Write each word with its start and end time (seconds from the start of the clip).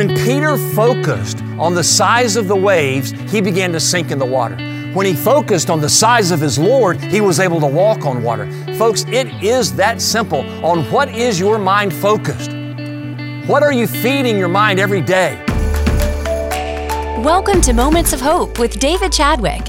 When 0.00 0.16
Peter 0.16 0.56
focused 0.56 1.42
on 1.58 1.74
the 1.74 1.84
size 1.84 2.36
of 2.36 2.48
the 2.48 2.56
waves, 2.56 3.10
he 3.30 3.42
began 3.42 3.70
to 3.72 3.78
sink 3.80 4.10
in 4.10 4.18
the 4.18 4.24
water. 4.24 4.56
When 4.94 5.04
he 5.04 5.12
focused 5.12 5.68
on 5.68 5.82
the 5.82 5.90
size 5.90 6.30
of 6.30 6.40
his 6.40 6.58
Lord, 6.58 6.98
he 6.98 7.20
was 7.20 7.38
able 7.38 7.60
to 7.60 7.66
walk 7.66 8.06
on 8.06 8.22
water. 8.22 8.50
Folks, 8.78 9.04
it 9.08 9.26
is 9.44 9.74
that 9.74 10.00
simple. 10.00 10.40
On 10.64 10.90
what 10.90 11.14
is 11.14 11.38
your 11.38 11.58
mind 11.58 11.92
focused? 11.92 12.50
What 13.46 13.62
are 13.62 13.74
you 13.74 13.86
feeding 13.86 14.38
your 14.38 14.48
mind 14.48 14.80
every 14.80 15.02
day? 15.02 15.38
Welcome 17.22 17.60
to 17.60 17.74
Moments 17.74 18.14
of 18.14 18.22
Hope 18.22 18.58
with 18.58 18.80
David 18.80 19.12
Chadwick. 19.12 19.66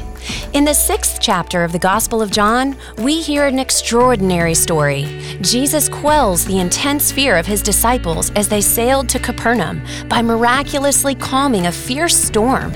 In 0.54 0.66
the 0.66 0.74
sixth 0.74 1.20
chapter 1.22 1.64
of 1.64 1.72
the 1.72 1.80
Gospel 1.80 2.22
of 2.22 2.30
John, 2.30 2.76
we 2.98 3.22
hear 3.22 3.46
an 3.46 3.58
extraordinary 3.58 4.54
story. 4.54 5.04
Jesus 5.40 5.88
quells 5.88 6.44
the 6.44 6.60
intense 6.60 7.10
fear 7.10 7.38
of 7.38 7.46
his 7.46 7.62
disciples 7.62 8.32
as 8.32 8.50
they 8.50 8.60
sailed 8.60 9.08
to 9.10 9.20
Capernaum 9.20 9.82
by 10.10 10.22
miraculously 10.22 11.16
calming 11.16 11.68
a 11.68 11.72
fierce 11.72 12.18
storm. 12.18 12.74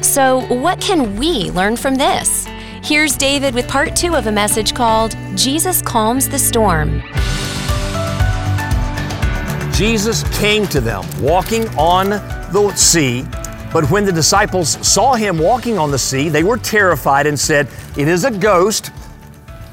So, 0.00 0.46
what 0.54 0.80
can 0.80 1.16
we 1.16 1.50
learn 1.50 1.76
from 1.76 1.96
this? 1.96 2.46
Here's 2.82 3.14
David 3.14 3.52
with 3.52 3.68
part 3.68 3.94
two 3.94 4.16
of 4.16 4.26
a 4.26 4.32
message 4.32 4.74
called 4.74 5.14
Jesus 5.34 5.82
Calms 5.82 6.30
the 6.30 6.38
Storm. 6.38 7.02
Jesus 9.74 10.22
came 10.38 10.66
to 10.68 10.80
them 10.80 11.04
walking 11.20 11.68
on 11.76 12.08
the 12.08 12.72
sea 12.74 13.26
but 13.72 13.90
when 13.90 14.04
the 14.04 14.12
disciples 14.12 14.70
saw 14.86 15.14
him 15.14 15.38
walking 15.38 15.78
on 15.78 15.90
the 15.90 15.98
sea, 15.98 16.28
they 16.28 16.42
were 16.42 16.56
terrified 16.56 17.26
and 17.26 17.38
said, 17.38 17.68
It 17.96 18.08
is 18.08 18.24
a 18.24 18.30
ghost. 18.30 18.90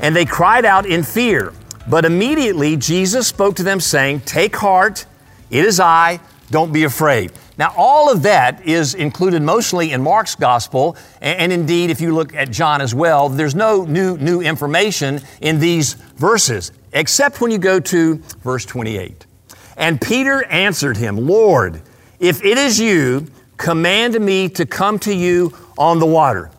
And 0.01 0.15
they 0.15 0.25
cried 0.25 0.65
out 0.65 0.85
in 0.85 1.03
fear. 1.03 1.53
But 1.87 2.03
immediately 2.03 2.75
Jesus 2.75 3.27
spoke 3.27 3.55
to 3.55 3.63
them, 3.63 3.79
saying, 3.79 4.21
Take 4.21 4.55
heart, 4.55 5.05
it 5.49 5.63
is 5.63 5.79
I, 5.79 6.19
don't 6.51 6.73
be 6.73 6.83
afraid. 6.83 7.31
Now, 7.57 7.73
all 7.77 8.11
of 8.11 8.23
that 8.23 8.65
is 8.65 8.95
included 8.95 9.41
mostly 9.41 9.93
in 9.93 10.01
Mark's 10.03 10.35
gospel, 10.35 10.97
and 11.21 11.53
indeed, 11.53 11.89
if 11.89 12.01
you 12.01 12.13
look 12.13 12.35
at 12.35 12.51
John 12.51 12.81
as 12.81 12.93
well, 12.93 13.29
there's 13.29 13.55
no 13.55 13.85
new, 13.85 14.17
new 14.17 14.41
information 14.41 15.21
in 15.39 15.59
these 15.59 15.93
verses, 16.17 16.73
except 16.91 17.39
when 17.39 17.51
you 17.51 17.57
go 17.57 17.79
to 17.79 18.15
verse 18.43 18.65
28. 18.65 19.25
And 19.77 20.01
Peter 20.01 20.43
answered 20.45 20.97
him, 20.97 21.17
Lord, 21.17 21.81
if 22.19 22.43
it 22.43 22.57
is 22.57 22.79
you, 22.79 23.27
command 23.57 24.19
me 24.19 24.49
to 24.49 24.65
come 24.65 24.99
to 24.99 25.13
you 25.13 25.53
on 25.77 25.99
the 25.99 26.05
water. 26.05 26.51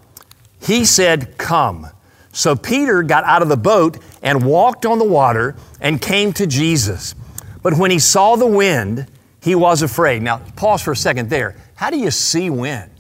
He 0.61 0.85
said, 0.85 1.39
Come. 1.39 1.89
So 2.33 2.55
Peter 2.55 3.03
got 3.03 3.25
out 3.25 3.41
of 3.41 3.49
the 3.49 3.57
boat 3.57 3.99
and 4.23 4.45
walked 4.45 4.85
on 4.85 4.99
the 4.99 5.05
water 5.05 5.57
and 5.81 6.01
came 6.03 6.33
to 6.35 6.47
Jesus. 6.47 7.15
But 7.63 7.79
when 7.79 7.91
he 7.91 7.99
saw 7.99 8.37
the 8.37 8.47
wind, 8.47 9.07
he 9.41 9.55
was 9.55 9.83
afraid. 9.83 10.23
Now, 10.23 10.39
pause 10.55 10.83
for 10.83 10.93
a 10.93 10.97
second 10.97 11.31
there. 11.31 11.57
How 11.77 11.91
do 11.91 11.99
you 11.99 12.11
see 12.11 12.51
wind? 12.51 12.91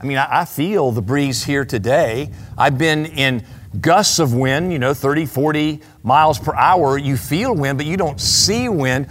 I 0.00 0.06
mean, 0.06 0.16
I, 0.16 0.46
feel 0.46 0.92
the 0.92 1.02
breeze 1.02 1.44
here 1.44 1.66
today. 1.66 2.30
I've 2.56 2.78
been 2.78 3.04
in 3.04 3.44
gusts 3.80 4.18
of 4.18 4.32
wind, 4.32 4.72
you 4.72 4.78
know, 4.78 4.94
30, 4.94 5.26
40 5.26 5.80
miles 6.02 6.38
per 6.38 6.54
hour. 6.54 6.96
You 6.96 7.18
feel 7.18 7.54
wind, 7.54 7.76
but 7.76 7.86
you 7.86 7.98
don't 7.98 8.18
see 8.18 8.68
wind. 8.70 9.10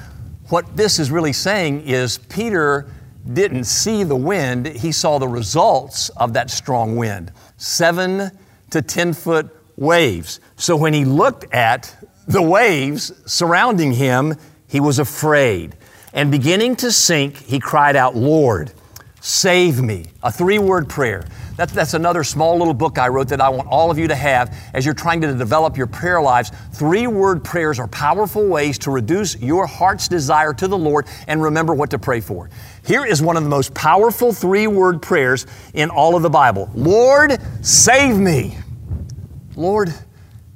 What 0.50 0.76
this 0.76 0.98
is 0.98 1.12
really 1.12 1.34
saying 1.34 1.82
is 1.82 2.18
Peter 2.18 2.88
didn't 3.34 3.66
see 3.66 4.04
the 4.04 4.16
wind, 4.16 4.66
he 4.66 4.92
saw 4.92 5.18
the 5.18 5.28
results 5.28 6.10
of 6.10 6.34
that 6.34 6.50
strong 6.50 6.96
wind 6.96 7.32
seven 7.58 8.32
to 8.70 8.82
10 8.82 9.14
foot 9.14 9.56
waves. 9.76 10.40
So 10.56 10.76
when 10.76 10.94
he 10.94 11.06
looked 11.06 11.54
at 11.54 11.96
the 12.28 12.42
waves 12.42 13.12
surrounding 13.26 13.94
him, 13.94 14.36
he 14.68 14.80
was 14.80 15.00
afraid. 15.00 15.76
And 16.14 16.32
beginning 16.32 16.76
to 16.78 16.92
sink, 16.92 17.38
he 17.38 17.60
cried 17.60 17.96
out, 17.96 18.16
Lord, 18.16 18.72
save 19.20 19.82
me. 19.82 20.06
A 20.24 20.32
three 20.32 20.60
word 20.60 20.90
prayer. 20.90 21.26
That, 21.60 21.68
that's 21.68 21.94
another 21.94 22.24
small 22.24 22.58
little 22.58 22.74
book 22.74 22.98
I 22.98 23.10
wrote 23.10 23.28
that 23.28 23.42
I 23.42 23.50
want 23.50 23.68
all 23.68 23.92
of 23.92 24.00
you 24.00 24.08
to 24.08 24.16
have 24.16 24.58
as 24.74 24.86
you're 24.86 24.94
trying 24.94 25.20
to 25.20 25.34
develop 25.34 25.76
your 25.76 25.88
prayer 25.88 26.22
lives. 26.22 26.54
Three 26.72 27.06
word 27.06 27.44
prayers 27.44 27.80
are 27.80 27.88
powerful 27.90 28.48
ways 28.48 28.80
to 28.80 28.92
reduce 28.92 29.36
your 29.42 29.68
heart's 29.68 30.08
desire 30.08 30.54
to 30.54 30.70
the 30.70 30.78
Lord 30.78 31.06
and 31.28 31.44
remember 31.44 31.74
what 31.74 31.90
to 31.90 32.00
pray 32.00 32.22
for. 32.22 32.50
Here 32.86 33.06
is 33.06 33.22
one 33.22 33.36
of 33.36 33.44
the 33.44 33.50
most 33.50 33.74
powerful 33.74 34.32
three 34.32 34.68
word 34.68 35.02
prayers 35.02 35.48
in 35.74 35.90
all 35.90 36.16
of 36.16 36.24
the 36.24 36.30
Bible 36.30 36.72
Lord, 36.76 37.38
save 37.62 38.18
me. 38.18 38.58
Lord, 39.58 39.94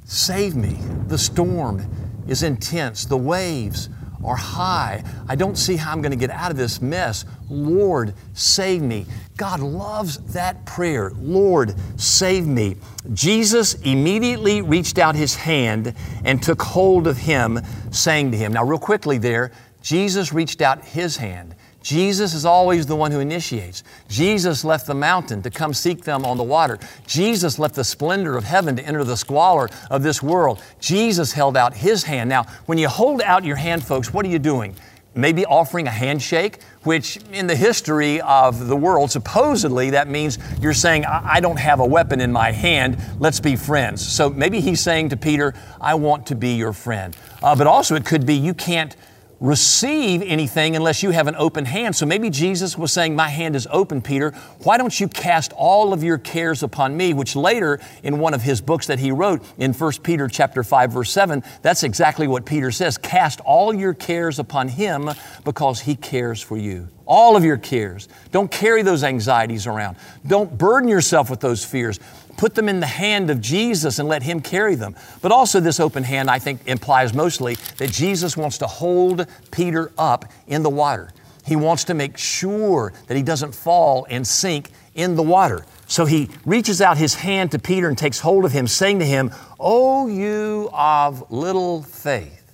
save 0.06 0.56
me. 0.56 0.78
The 1.08 1.18
storm 1.18 1.86
is 2.30 2.44
intense, 2.44 3.04
the 3.04 3.18
waves 3.18 3.90
are 4.24 4.36
high. 4.36 5.04
I 5.28 5.36
don't 5.36 5.58
see 5.58 5.76
how 5.76 5.92
I'm 5.92 6.02
going 6.02 6.12
to 6.12 6.18
get 6.18 6.30
out 6.30 6.52
of 6.52 6.58
this 6.58 6.82
mess. 6.82 7.26
Lord, 7.50 8.14
save 8.34 8.82
me. 8.82 9.06
God 9.38 9.60
loves 9.60 10.18
that 10.34 10.66
prayer. 10.66 11.12
Lord, 11.18 11.76
save 12.00 12.48
me. 12.48 12.78
Jesus 13.14 13.74
immediately 13.82 14.62
reached 14.62 14.98
out 14.98 15.16
his 15.16 15.36
hand 15.36 15.94
and 16.24 16.42
took 16.42 16.62
hold 16.62 17.08
of 17.08 17.18
him, 17.18 17.60
saying 17.92 18.32
to 18.32 18.38
him, 18.38 18.54
Now, 18.54 18.64
real 18.64 18.80
quickly 18.80 19.18
there, 19.18 19.52
Jesus 19.82 20.32
reached 20.32 20.62
out 20.62 20.86
his 20.86 21.18
hand. 21.18 21.56
Jesus 21.84 22.34
is 22.34 22.46
always 22.46 22.86
the 22.86 22.96
one 22.96 23.12
who 23.12 23.20
initiates. 23.20 23.84
Jesus 24.08 24.64
left 24.64 24.88
the 24.88 24.96
mountain 24.96 25.42
to 25.44 25.52
come 25.52 25.74
seek 25.74 26.04
them 26.04 26.26
on 26.26 26.38
the 26.38 26.44
water. 26.44 26.80
Jesus 27.06 27.60
left 27.60 27.76
the 27.76 27.84
splendor 27.84 28.38
of 28.38 28.46
heaven 28.46 28.78
to 28.78 28.84
enter 28.84 29.04
the 29.04 29.18
squalor 29.18 29.70
of 29.92 30.02
this 30.02 30.24
world. 30.24 30.64
Jesus 30.80 31.34
held 31.34 31.58
out 31.58 31.76
his 31.76 32.04
hand. 32.04 32.30
Now, 32.30 32.46
when 32.66 32.78
you 32.78 32.88
hold 32.88 33.22
out 33.22 33.44
your 33.44 33.58
hand, 33.58 33.84
folks, 33.86 34.14
what 34.14 34.26
are 34.26 34.30
you 34.30 34.40
doing? 34.40 34.76
Maybe 35.14 35.46
offering 35.46 35.86
a 35.86 35.92
handshake, 35.92 36.64
which 36.84 37.18
in 37.32 37.46
the 37.46 37.56
history 37.56 38.20
of 38.22 38.68
the 38.68 38.76
world, 38.76 39.12
supposedly 39.12 39.92
that 39.92 40.08
means 40.08 40.40
you're 40.60 40.74
saying, 40.74 41.06
I 41.06 41.40
don't 41.40 41.60
have 41.60 41.82
a 41.82 41.86
weapon 41.86 42.20
in 42.20 42.32
my 42.32 42.52
hand, 42.52 42.98
let's 43.20 43.40
be 43.40 43.56
friends. 43.56 44.02
So 44.02 44.30
maybe 44.30 44.60
he's 44.60 44.80
saying 44.80 45.10
to 45.10 45.18
Peter, 45.18 45.54
I 45.80 45.96
want 45.96 46.28
to 46.28 46.36
be 46.36 46.56
your 46.56 46.74
friend. 46.74 47.16
Uh, 47.44 47.56
but 47.56 47.68
also 47.68 47.94
it 47.96 48.06
could 48.06 48.26
be, 48.26 48.34
you 48.36 48.54
can't 48.54 48.96
receive 49.44 50.22
anything 50.22 50.78
unless 50.78 51.04
you 51.04 51.12
have 51.12 51.28
an 51.28 51.36
open 51.36 51.66
hand. 51.66 51.94
So 51.94 52.06
maybe 52.06 52.30
Jesus 52.30 52.78
was 52.78 52.94
saying, 52.94 53.14
My 53.14 53.28
hand 53.28 53.58
is 53.58 53.68
open, 53.70 54.02
Peter. 54.02 54.32
Why 54.64 54.78
don't 54.78 54.98
you 54.98 55.10
cast 55.10 55.52
all 55.58 55.92
of 55.92 56.02
your 56.02 56.18
cares 56.18 56.64
upon 56.64 56.96
me? 56.96 57.14
Which 57.14 57.36
later, 57.36 57.82
in 58.04 58.20
one 58.20 58.34
of 58.34 58.42
his 58.42 58.62
books 58.62 58.88
that 58.88 59.00
he 59.00 59.12
wrote 59.12 59.44
in 59.58 59.74
1 59.74 59.92
Peter 60.02 60.30
chapter 60.30 60.64
5, 60.64 60.94
verse 60.94 61.12
7, 61.12 61.44
that's 61.62 61.84
exactly 61.84 62.26
what 62.26 62.46
Peter 62.46 62.72
says. 62.72 62.98
Cast 62.98 63.42
all 63.42 63.76
your 63.76 63.94
cares 63.94 64.40
upon 64.40 64.70
him 64.70 65.10
because 65.44 65.82
he 65.82 65.96
cares 65.98 66.42
for 66.42 66.56
you. 66.56 66.88
All 67.06 67.36
of 67.36 67.44
your 67.44 67.58
cares. 67.58 68.08
Don't 68.32 68.50
carry 68.50 68.82
those 68.82 69.04
anxieties 69.04 69.68
around. 69.68 69.98
Don't 70.26 70.58
burden 70.58 70.88
yourself 70.88 71.30
with 71.30 71.42
those 71.42 71.66
fears. 71.66 72.00
Put 72.38 72.56
them 72.56 72.68
in 72.68 72.80
the 72.80 72.88
hand 72.88 73.30
of 73.30 73.42
Jesus 73.42 74.00
and 74.00 74.08
let 74.08 74.24
Him 74.24 74.42
carry 74.42 74.76
them. 74.76 74.96
But 75.22 75.32
also, 75.32 75.60
this 75.60 75.80
open 75.80 76.04
hand, 76.04 76.30
I 76.30 76.40
think, 76.40 76.68
implies 76.68 77.14
mostly 77.14 77.56
that 77.78 77.92
Jesus 77.92 78.36
wants 78.36 78.58
to 78.60 78.68
hold 78.68 79.28
Peter 79.52 79.92
up 79.98 80.26
in 80.48 80.64
the 80.64 80.70
water. 80.70 81.12
He 81.46 81.56
wants 81.56 81.84
to 81.86 81.94
make 81.94 82.18
sure 82.18 82.94
that 83.08 83.18
he 83.18 83.24
doesn't 83.24 83.54
fall 83.54 84.08
and 84.10 84.26
sink 84.26 84.72
in 84.96 85.16
the 85.16 85.24
water. 85.24 85.66
So 85.88 86.06
he 86.06 86.30
reaches 86.46 86.82
out 86.82 86.98
his 86.98 87.16
hand 87.16 87.52
to 87.52 87.60
Peter 87.60 87.90
and 87.90 87.98
takes 87.98 88.20
hold 88.20 88.46
of 88.46 88.52
him, 88.52 88.66
saying 88.66 89.00
to 89.00 89.06
him, 89.06 89.32
O 89.60 90.08
you 90.08 90.70
of 90.72 91.30
little 91.32 91.84
faith. 91.84 92.52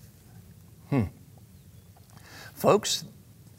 Hmm. 0.89 1.03
Folks, 2.53 3.05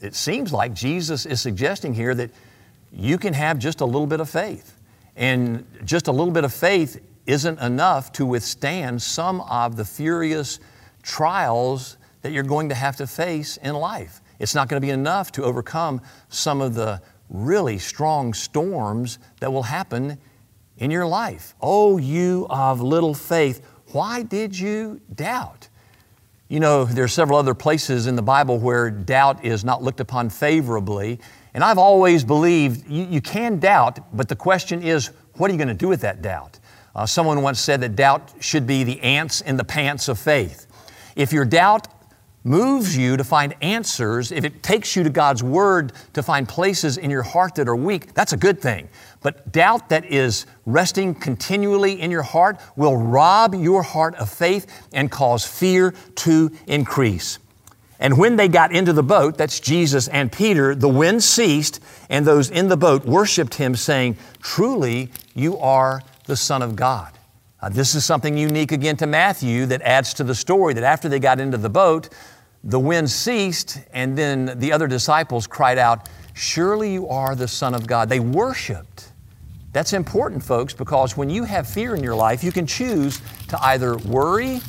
it 0.01 0.15
seems 0.15 0.51
like 0.51 0.73
Jesus 0.73 1.25
is 1.25 1.39
suggesting 1.39 1.93
here 1.93 2.13
that 2.13 2.31
you 2.91 3.17
can 3.17 3.33
have 3.33 3.57
just 3.57 3.79
a 3.79 3.85
little 3.85 4.07
bit 4.07 4.19
of 4.19 4.29
faith. 4.29 4.75
And 5.15 5.65
just 5.83 6.07
a 6.07 6.11
little 6.11 6.31
bit 6.31 6.43
of 6.43 6.53
faith 6.53 7.01
isn't 7.25 7.59
enough 7.59 8.11
to 8.13 8.25
withstand 8.25 9.01
some 9.01 9.41
of 9.41 9.75
the 9.75 9.85
furious 9.85 10.59
trials 11.03 11.97
that 12.21 12.31
you're 12.31 12.43
going 12.43 12.69
to 12.69 12.75
have 12.75 12.95
to 12.97 13.07
face 13.07 13.57
in 13.57 13.75
life. 13.75 14.21
It's 14.39 14.55
not 14.55 14.69
going 14.69 14.81
to 14.81 14.85
be 14.85 14.91
enough 14.91 15.31
to 15.33 15.43
overcome 15.43 16.01
some 16.29 16.61
of 16.61 16.73
the 16.73 17.01
really 17.29 17.77
strong 17.77 18.33
storms 18.33 19.19
that 19.39 19.51
will 19.51 19.63
happen 19.63 20.17
in 20.77 20.91
your 20.91 21.05
life. 21.05 21.55
Oh, 21.61 21.97
you 21.97 22.47
of 22.49 22.81
little 22.81 23.13
faith, 23.13 23.65
why 23.91 24.23
did 24.23 24.57
you 24.57 24.99
doubt? 25.13 25.67
You 26.47 26.59
know, 26.59 26.85
there 26.85 27.03
are 27.03 27.09
several 27.09 27.39
other 27.39 27.53
places 27.53 28.07
in 28.07 28.15
the 28.15 28.21
Bible 28.21 28.57
where 28.57 28.89
doubt 28.89 29.45
is 29.45 29.63
not 29.63 29.81
looked 29.81 29.99
upon 29.99 30.29
favorably. 30.29 31.19
And 31.53 31.63
I've 31.63 31.77
always 31.77 32.23
believed 32.23 32.89
you, 32.89 33.05
you 33.05 33.21
can 33.21 33.59
doubt, 33.59 33.99
but 34.15 34.27
the 34.27 34.35
question 34.35 34.81
is, 34.81 35.11
what 35.35 35.49
are 35.49 35.53
you 35.53 35.57
going 35.57 35.67
to 35.67 35.73
do 35.73 35.87
with 35.87 36.01
that 36.01 36.21
doubt? 36.21 36.59
Uh, 36.95 37.05
someone 37.05 37.41
once 37.41 37.59
said 37.59 37.81
that 37.81 37.95
doubt 37.95 38.33
should 38.39 38.67
be 38.67 38.83
the 38.83 38.99
ants 39.01 39.41
in 39.41 39.57
the 39.57 39.63
pants 39.63 40.07
of 40.07 40.19
faith. 40.19 40.67
If 41.15 41.33
your 41.33 41.45
doubt 41.45 41.87
moves 42.43 42.97
you 42.97 43.17
to 43.17 43.23
find 43.23 43.53
answers, 43.61 44.31
if 44.31 44.43
it 44.43 44.63
takes 44.63 44.95
you 44.95 45.03
to 45.03 45.09
God's 45.09 45.43
Word 45.43 45.93
to 46.13 46.23
find 46.23 46.47
places 46.47 46.97
in 46.97 47.09
your 47.09 47.21
heart 47.21 47.55
that 47.55 47.67
are 47.67 47.75
weak, 47.75 48.13
that's 48.13 48.33
a 48.33 48.37
good 48.37 48.59
thing. 48.59 48.89
But 49.21 49.51
doubt 49.51 49.89
that 49.89 50.05
is 50.05 50.45
resting 50.65 51.13
continually 51.13 52.01
in 52.01 52.11
your 52.11 52.23
heart 52.23 52.59
will 52.75 52.97
rob 52.97 53.53
your 53.53 53.83
heart 53.83 54.15
of 54.15 54.29
faith 54.29 54.87
and 54.91 55.11
cause 55.11 55.45
fear 55.45 55.93
to 56.15 56.51
increase. 56.67 57.39
And 58.01 58.17
when 58.17 58.35
they 58.35 58.47
got 58.47 58.73
into 58.73 58.93
the 58.93 59.03
boat, 59.03 59.37
that's 59.37 59.59
Jesus 59.59 60.07
and 60.07 60.31
Peter, 60.31 60.73
the 60.73 60.89
wind 60.89 61.23
ceased, 61.23 61.79
and 62.09 62.25
those 62.25 62.49
in 62.49 62.67
the 62.67 62.75
boat 62.75 63.05
worshiped 63.05 63.53
him, 63.53 63.75
saying, 63.75 64.17
Truly, 64.41 65.11
you 65.35 65.57
are 65.59 66.01
the 66.25 66.35
Son 66.35 66.63
of 66.63 66.75
God. 66.75 67.13
Uh, 67.61 67.69
this 67.69 67.93
is 67.93 68.03
something 68.03 68.35
unique 68.35 68.71
again 68.71 68.97
to 68.97 69.05
Matthew 69.05 69.67
that 69.67 69.83
adds 69.83 70.15
to 70.15 70.23
the 70.23 70.33
story 70.33 70.73
that 70.73 70.83
after 70.83 71.07
they 71.07 71.19
got 71.19 71.39
into 71.39 71.59
the 71.59 71.69
boat, 71.69 72.09
the 72.63 72.79
wind 72.79 73.07
ceased, 73.07 73.79
and 73.93 74.17
then 74.17 74.57
the 74.57 74.71
other 74.71 74.87
disciples 74.87 75.45
cried 75.45 75.77
out, 75.77 76.09
Surely 76.33 76.93
you 76.93 77.07
are 77.07 77.35
the 77.35 77.47
Son 77.47 77.75
of 77.75 77.85
God. 77.85 78.09
They 78.09 78.19
worshiped. 78.19 79.11
That's 79.73 79.93
important, 79.93 80.43
folks, 80.43 80.73
because 80.73 81.15
when 81.15 81.29
you 81.29 81.43
have 81.43 81.69
fear 81.69 81.93
in 81.93 82.03
your 82.03 82.15
life, 82.15 82.43
you 82.43 82.51
can 82.51 82.65
choose 82.65 83.21
to 83.49 83.63
either 83.63 83.95
worry 83.97 84.59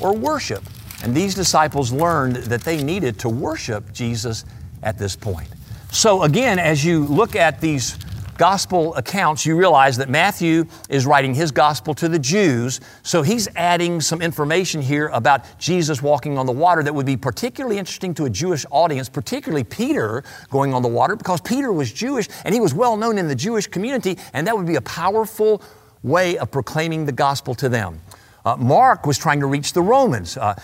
or 0.00 0.14
worship. 0.14 0.62
And 1.04 1.14
these 1.14 1.34
disciples 1.34 1.92
learned 1.92 2.36
that 2.36 2.62
they 2.62 2.82
needed 2.82 3.18
to 3.20 3.28
worship 3.28 3.92
Jesus 3.92 4.46
at 4.82 4.96
this 4.96 5.14
point. 5.14 5.48
So, 5.92 6.22
again, 6.22 6.58
as 6.58 6.82
you 6.82 7.04
look 7.04 7.36
at 7.36 7.60
these 7.60 7.98
gospel 8.38 8.94
accounts, 8.96 9.44
you 9.44 9.54
realize 9.54 9.98
that 9.98 10.08
Matthew 10.08 10.64
is 10.88 11.04
writing 11.04 11.34
his 11.34 11.52
gospel 11.52 11.92
to 11.96 12.08
the 12.08 12.18
Jews, 12.18 12.80
so 13.02 13.20
he's 13.20 13.48
adding 13.54 14.00
some 14.00 14.22
information 14.22 14.80
here 14.80 15.08
about 15.08 15.58
Jesus 15.58 16.00
walking 16.00 16.38
on 16.38 16.46
the 16.46 16.52
water 16.52 16.82
that 16.82 16.94
would 16.94 17.04
be 17.04 17.18
particularly 17.18 17.76
interesting 17.76 18.14
to 18.14 18.24
a 18.24 18.30
Jewish 18.30 18.64
audience, 18.70 19.10
particularly 19.10 19.62
Peter 19.62 20.24
going 20.48 20.72
on 20.72 20.80
the 20.80 20.88
water, 20.88 21.16
because 21.16 21.42
Peter 21.42 21.70
was 21.70 21.92
Jewish 21.92 22.28
and 22.46 22.54
he 22.54 22.60
was 22.60 22.72
well 22.72 22.96
known 22.96 23.18
in 23.18 23.28
the 23.28 23.36
Jewish 23.36 23.66
community, 23.66 24.16
and 24.32 24.46
that 24.46 24.56
would 24.56 24.66
be 24.66 24.76
a 24.76 24.80
powerful 24.80 25.62
way 26.02 26.38
of 26.38 26.50
proclaiming 26.50 27.04
the 27.04 27.12
gospel 27.12 27.54
to 27.56 27.68
them. 27.68 28.00
Uh, 28.44 28.56
Mark 28.56 29.06
was 29.06 29.16
trying 29.16 29.40
to 29.40 29.46
reach 29.46 29.74
the 29.74 29.82
Romans. 29.82 30.38
Uh, 30.38 30.54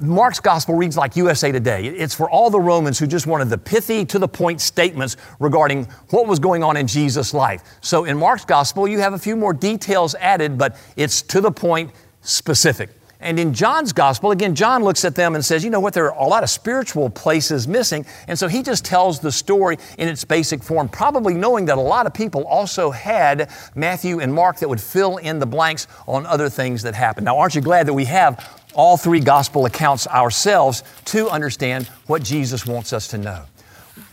Mark's 0.00 0.40
gospel 0.40 0.74
reads 0.74 0.96
like 0.96 1.16
USA 1.16 1.52
Today. 1.52 1.86
It's 1.86 2.14
for 2.14 2.30
all 2.30 2.50
the 2.50 2.60
Romans 2.60 2.98
who 2.98 3.06
just 3.06 3.26
wanted 3.26 3.50
the 3.50 3.58
pithy, 3.58 4.04
to 4.06 4.18
the 4.18 4.28
point 4.28 4.60
statements 4.60 5.16
regarding 5.38 5.84
what 6.10 6.26
was 6.26 6.38
going 6.38 6.62
on 6.64 6.76
in 6.76 6.86
Jesus' 6.86 7.34
life. 7.34 7.62
So 7.80 8.04
in 8.04 8.16
Mark's 8.16 8.44
gospel, 8.44 8.88
you 8.88 8.98
have 9.00 9.12
a 9.12 9.18
few 9.18 9.36
more 9.36 9.52
details 9.52 10.14
added, 10.14 10.56
but 10.56 10.76
it's 10.96 11.22
to 11.22 11.40
the 11.40 11.50
point, 11.50 11.90
specific. 12.22 12.90
And 13.22 13.38
in 13.38 13.52
John's 13.52 13.92
gospel, 13.92 14.30
again, 14.30 14.54
John 14.54 14.82
looks 14.82 15.04
at 15.04 15.14
them 15.14 15.34
and 15.34 15.44
says, 15.44 15.62
you 15.62 15.68
know 15.68 15.80
what, 15.80 15.92
there 15.92 16.10
are 16.10 16.26
a 16.26 16.26
lot 16.26 16.42
of 16.42 16.48
spiritual 16.48 17.10
places 17.10 17.68
missing. 17.68 18.06
And 18.28 18.38
so 18.38 18.48
he 18.48 18.62
just 18.62 18.82
tells 18.82 19.20
the 19.20 19.30
story 19.30 19.76
in 19.98 20.08
its 20.08 20.24
basic 20.24 20.62
form, 20.62 20.88
probably 20.88 21.34
knowing 21.34 21.66
that 21.66 21.76
a 21.76 21.82
lot 21.82 22.06
of 22.06 22.14
people 22.14 22.46
also 22.46 22.90
had 22.90 23.50
Matthew 23.74 24.20
and 24.20 24.32
Mark 24.32 24.58
that 24.60 24.68
would 24.68 24.80
fill 24.80 25.18
in 25.18 25.38
the 25.38 25.46
blanks 25.46 25.86
on 26.08 26.24
other 26.24 26.48
things 26.48 26.82
that 26.82 26.94
happened. 26.94 27.26
Now, 27.26 27.38
aren't 27.38 27.54
you 27.54 27.60
glad 27.60 27.86
that 27.88 27.94
we 27.94 28.06
have 28.06 28.59
all 28.74 28.96
three 28.96 29.20
gospel 29.20 29.66
accounts 29.66 30.06
ourselves 30.06 30.82
to 31.06 31.28
understand 31.28 31.86
what 32.06 32.22
Jesus 32.22 32.66
wants 32.66 32.92
us 32.92 33.08
to 33.08 33.18
know. 33.18 33.44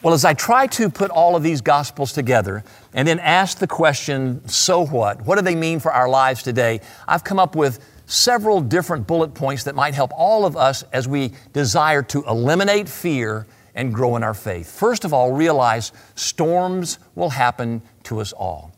Well, 0.03 0.13
as 0.13 0.25
I 0.25 0.33
try 0.33 0.67
to 0.67 0.89
put 0.89 1.09
all 1.09 1.35
of 1.35 1.43
these 1.43 1.61
gospels 1.61 2.13
together 2.13 2.63
and 2.93 3.07
then 3.07 3.19
ask 3.19 3.57
the 3.57 3.67
question, 3.67 4.47
so 4.47 4.85
what? 4.85 5.21
What 5.21 5.35
do 5.37 5.41
they 5.41 5.55
mean 5.55 5.79
for 5.79 5.91
our 5.91 6.07
lives 6.07 6.43
today? 6.43 6.81
I've 7.07 7.23
come 7.23 7.39
up 7.39 7.55
with 7.55 7.83
several 8.05 8.61
different 8.61 9.07
bullet 9.07 9.33
points 9.33 9.63
that 9.63 9.75
might 9.75 9.93
help 9.93 10.11
all 10.15 10.45
of 10.45 10.55
us 10.55 10.83
as 10.93 11.07
we 11.07 11.33
desire 11.51 12.03
to 12.03 12.23
eliminate 12.25 12.87
fear 12.87 13.47
and 13.75 13.93
grow 13.93 14.15
in 14.15 14.23
our 14.23 14.33
faith. 14.33 14.71
First 14.71 15.03
of 15.03 15.13
all, 15.13 15.33
realize 15.33 15.91
storms 16.15 16.99
will 17.15 17.29
happen 17.29 17.81
to 18.03 18.19
us 18.19 18.33
all. 18.33 18.71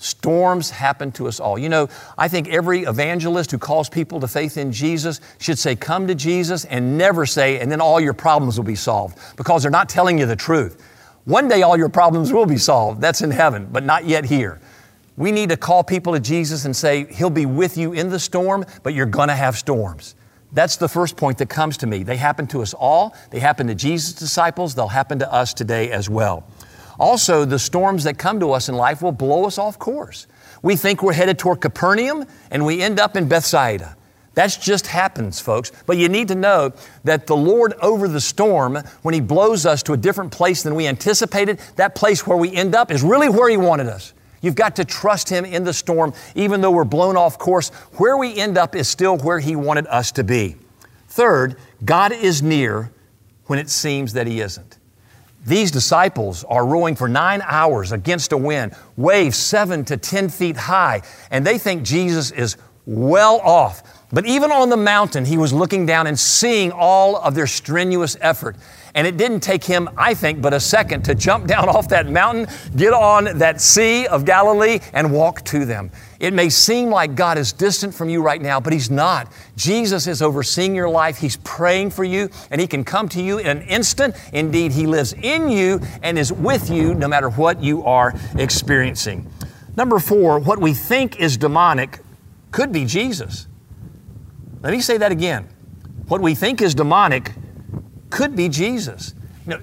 Storms 0.00 0.70
happen 0.70 1.12
to 1.12 1.28
us 1.28 1.40
all. 1.40 1.58
You 1.58 1.68
know, 1.68 1.86
I 2.16 2.26
think 2.26 2.48
every 2.48 2.84
evangelist 2.84 3.50
who 3.50 3.58
calls 3.58 3.90
people 3.90 4.18
to 4.20 4.28
faith 4.28 4.56
in 4.56 4.72
Jesus 4.72 5.20
should 5.38 5.58
say, 5.58 5.76
Come 5.76 6.06
to 6.06 6.14
Jesus, 6.14 6.64
and 6.64 6.96
never 6.96 7.26
say, 7.26 7.60
and 7.60 7.70
then 7.70 7.82
all 7.82 8.00
your 8.00 8.14
problems 8.14 8.56
will 8.56 8.64
be 8.64 8.74
solved, 8.74 9.18
because 9.36 9.60
they're 9.60 9.70
not 9.70 9.90
telling 9.90 10.18
you 10.18 10.24
the 10.24 10.34
truth. 10.34 10.82
One 11.26 11.48
day 11.48 11.60
all 11.60 11.76
your 11.76 11.90
problems 11.90 12.32
will 12.32 12.46
be 12.46 12.56
solved. 12.56 13.02
That's 13.02 13.20
in 13.20 13.30
heaven, 13.30 13.68
but 13.70 13.84
not 13.84 14.06
yet 14.06 14.24
here. 14.24 14.58
We 15.18 15.32
need 15.32 15.50
to 15.50 15.58
call 15.58 15.84
people 15.84 16.14
to 16.14 16.20
Jesus 16.20 16.64
and 16.64 16.74
say, 16.74 17.04
He'll 17.12 17.28
be 17.28 17.44
with 17.44 17.76
you 17.76 17.92
in 17.92 18.08
the 18.08 18.18
storm, 18.18 18.64
but 18.82 18.94
you're 18.94 19.04
going 19.04 19.28
to 19.28 19.36
have 19.36 19.58
storms. 19.58 20.14
That's 20.52 20.76
the 20.78 20.88
first 20.88 21.18
point 21.18 21.36
that 21.38 21.50
comes 21.50 21.76
to 21.76 21.86
me. 21.86 22.04
They 22.04 22.16
happen 22.16 22.46
to 22.48 22.62
us 22.62 22.72
all. 22.72 23.14
They 23.30 23.38
happen 23.38 23.66
to 23.66 23.74
Jesus' 23.74 24.14
disciples. 24.14 24.74
They'll 24.74 24.88
happen 24.88 25.18
to 25.18 25.30
us 25.30 25.52
today 25.52 25.90
as 25.90 26.08
well. 26.08 26.46
Also, 27.00 27.46
the 27.46 27.58
storms 27.58 28.04
that 28.04 28.18
come 28.18 28.38
to 28.38 28.52
us 28.52 28.68
in 28.68 28.74
life 28.74 29.00
will 29.00 29.10
blow 29.10 29.46
us 29.46 29.56
off 29.56 29.78
course. 29.78 30.26
We 30.62 30.76
think 30.76 31.02
we're 31.02 31.14
headed 31.14 31.38
toward 31.38 31.62
Capernaum 31.62 32.26
and 32.50 32.66
we 32.66 32.82
end 32.82 33.00
up 33.00 33.16
in 33.16 33.26
Bethsaida. 33.26 33.96
That 34.34 34.56
just 34.60 34.86
happens, 34.86 35.40
folks. 35.40 35.72
But 35.86 35.96
you 35.96 36.10
need 36.10 36.28
to 36.28 36.34
know 36.34 36.72
that 37.04 37.26
the 37.26 37.36
Lord 37.36 37.72
over 37.80 38.06
the 38.06 38.20
storm, 38.20 38.78
when 39.00 39.14
He 39.14 39.20
blows 39.20 39.64
us 39.64 39.82
to 39.84 39.94
a 39.94 39.96
different 39.96 40.30
place 40.30 40.62
than 40.62 40.74
we 40.74 40.86
anticipated, 40.86 41.58
that 41.76 41.94
place 41.94 42.26
where 42.26 42.36
we 42.36 42.52
end 42.52 42.74
up 42.74 42.90
is 42.90 43.02
really 43.02 43.30
where 43.30 43.48
He 43.48 43.56
wanted 43.56 43.88
us. 43.88 44.12
You've 44.42 44.54
got 44.54 44.76
to 44.76 44.84
trust 44.84 45.30
Him 45.30 45.46
in 45.46 45.64
the 45.64 45.72
storm, 45.72 46.12
even 46.34 46.60
though 46.60 46.70
we're 46.70 46.84
blown 46.84 47.16
off 47.16 47.38
course. 47.38 47.70
Where 47.96 48.18
we 48.18 48.36
end 48.36 48.58
up 48.58 48.76
is 48.76 48.88
still 48.88 49.16
where 49.16 49.38
He 49.38 49.56
wanted 49.56 49.86
us 49.86 50.12
to 50.12 50.22
be. 50.22 50.56
Third, 51.08 51.56
God 51.82 52.12
is 52.12 52.42
near 52.42 52.92
when 53.46 53.58
it 53.58 53.70
seems 53.70 54.12
that 54.12 54.26
He 54.26 54.40
isn't. 54.40 54.76
These 55.44 55.70
disciples 55.70 56.44
are 56.44 56.66
rowing 56.66 56.94
for 56.94 57.08
nine 57.08 57.42
hours 57.44 57.92
against 57.92 58.32
a 58.32 58.36
wind, 58.36 58.74
waves 58.96 59.38
seven 59.38 59.84
to 59.86 59.96
10 59.96 60.28
feet 60.28 60.56
high, 60.56 61.02
and 61.30 61.46
they 61.46 61.56
think 61.56 61.82
Jesus 61.82 62.30
is 62.30 62.56
well 62.84 63.40
off. 63.40 63.82
But 64.12 64.26
even 64.26 64.50
on 64.50 64.68
the 64.68 64.76
mountain, 64.76 65.24
he 65.24 65.38
was 65.38 65.52
looking 65.52 65.86
down 65.86 66.06
and 66.06 66.18
seeing 66.18 66.72
all 66.72 67.16
of 67.16 67.34
their 67.34 67.46
strenuous 67.46 68.16
effort. 68.20 68.56
And 68.94 69.06
it 69.06 69.16
didn't 69.16 69.40
take 69.40 69.62
him, 69.62 69.88
I 69.96 70.14
think, 70.14 70.42
but 70.42 70.52
a 70.52 70.60
second 70.60 71.02
to 71.04 71.14
jump 71.14 71.46
down 71.46 71.68
off 71.68 71.88
that 71.90 72.08
mountain, 72.08 72.46
get 72.76 72.92
on 72.92 73.38
that 73.38 73.60
Sea 73.60 74.06
of 74.06 74.24
Galilee, 74.24 74.80
and 74.92 75.12
walk 75.12 75.44
to 75.46 75.64
them. 75.64 75.90
It 76.18 76.34
may 76.34 76.50
seem 76.50 76.90
like 76.90 77.14
God 77.14 77.38
is 77.38 77.52
distant 77.52 77.94
from 77.94 78.10
you 78.10 78.22
right 78.22 78.42
now, 78.42 78.60
but 78.60 78.72
He's 78.72 78.90
not. 78.90 79.32
Jesus 79.56 80.06
is 80.06 80.20
overseeing 80.20 80.74
your 80.74 80.88
life. 80.88 81.18
He's 81.18 81.36
praying 81.38 81.90
for 81.90 82.04
you, 82.04 82.28
and 82.50 82.60
He 82.60 82.66
can 82.66 82.84
come 82.84 83.08
to 83.10 83.22
you 83.22 83.38
in 83.38 83.46
an 83.46 83.62
instant. 83.62 84.14
Indeed, 84.32 84.72
He 84.72 84.86
lives 84.86 85.14
in 85.14 85.48
you 85.48 85.80
and 86.02 86.18
is 86.18 86.32
with 86.32 86.68
you 86.68 86.94
no 86.94 87.08
matter 87.08 87.30
what 87.30 87.62
you 87.62 87.84
are 87.84 88.14
experiencing. 88.34 89.30
Number 89.76 89.98
four, 89.98 90.38
what 90.40 90.60
we 90.60 90.74
think 90.74 91.18
is 91.20 91.36
demonic 91.36 92.00
could 92.50 92.72
be 92.72 92.84
Jesus. 92.84 93.46
Let 94.62 94.72
me 94.72 94.80
say 94.80 94.98
that 94.98 95.12
again. 95.12 95.48
What 96.08 96.20
we 96.20 96.34
think 96.34 96.60
is 96.60 96.74
demonic 96.74 97.32
could 98.10 98.36
be 98.36 98.48
Jesus. 98.48 99.14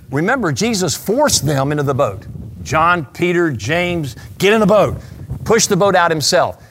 Remember, 0.09 0.51
Jesus 0.51 0.95
forced 0.95 1.45
them 1.45 1.71
into 1.71 1.83
the 1.83 1.93
boat. 1.93 2.25
John, 2.63 3.05
Peter, 3.05 3.51
James, 3.51 4.15
get 4.37 4.53
in 4.53 4.59
the 4.59 4.65
boat 4.65 4.97
push 5.47 5.67
the 5.67 5.77
boat 5.77 5.95
out 5.95 6.11
himself. 6.11 6.61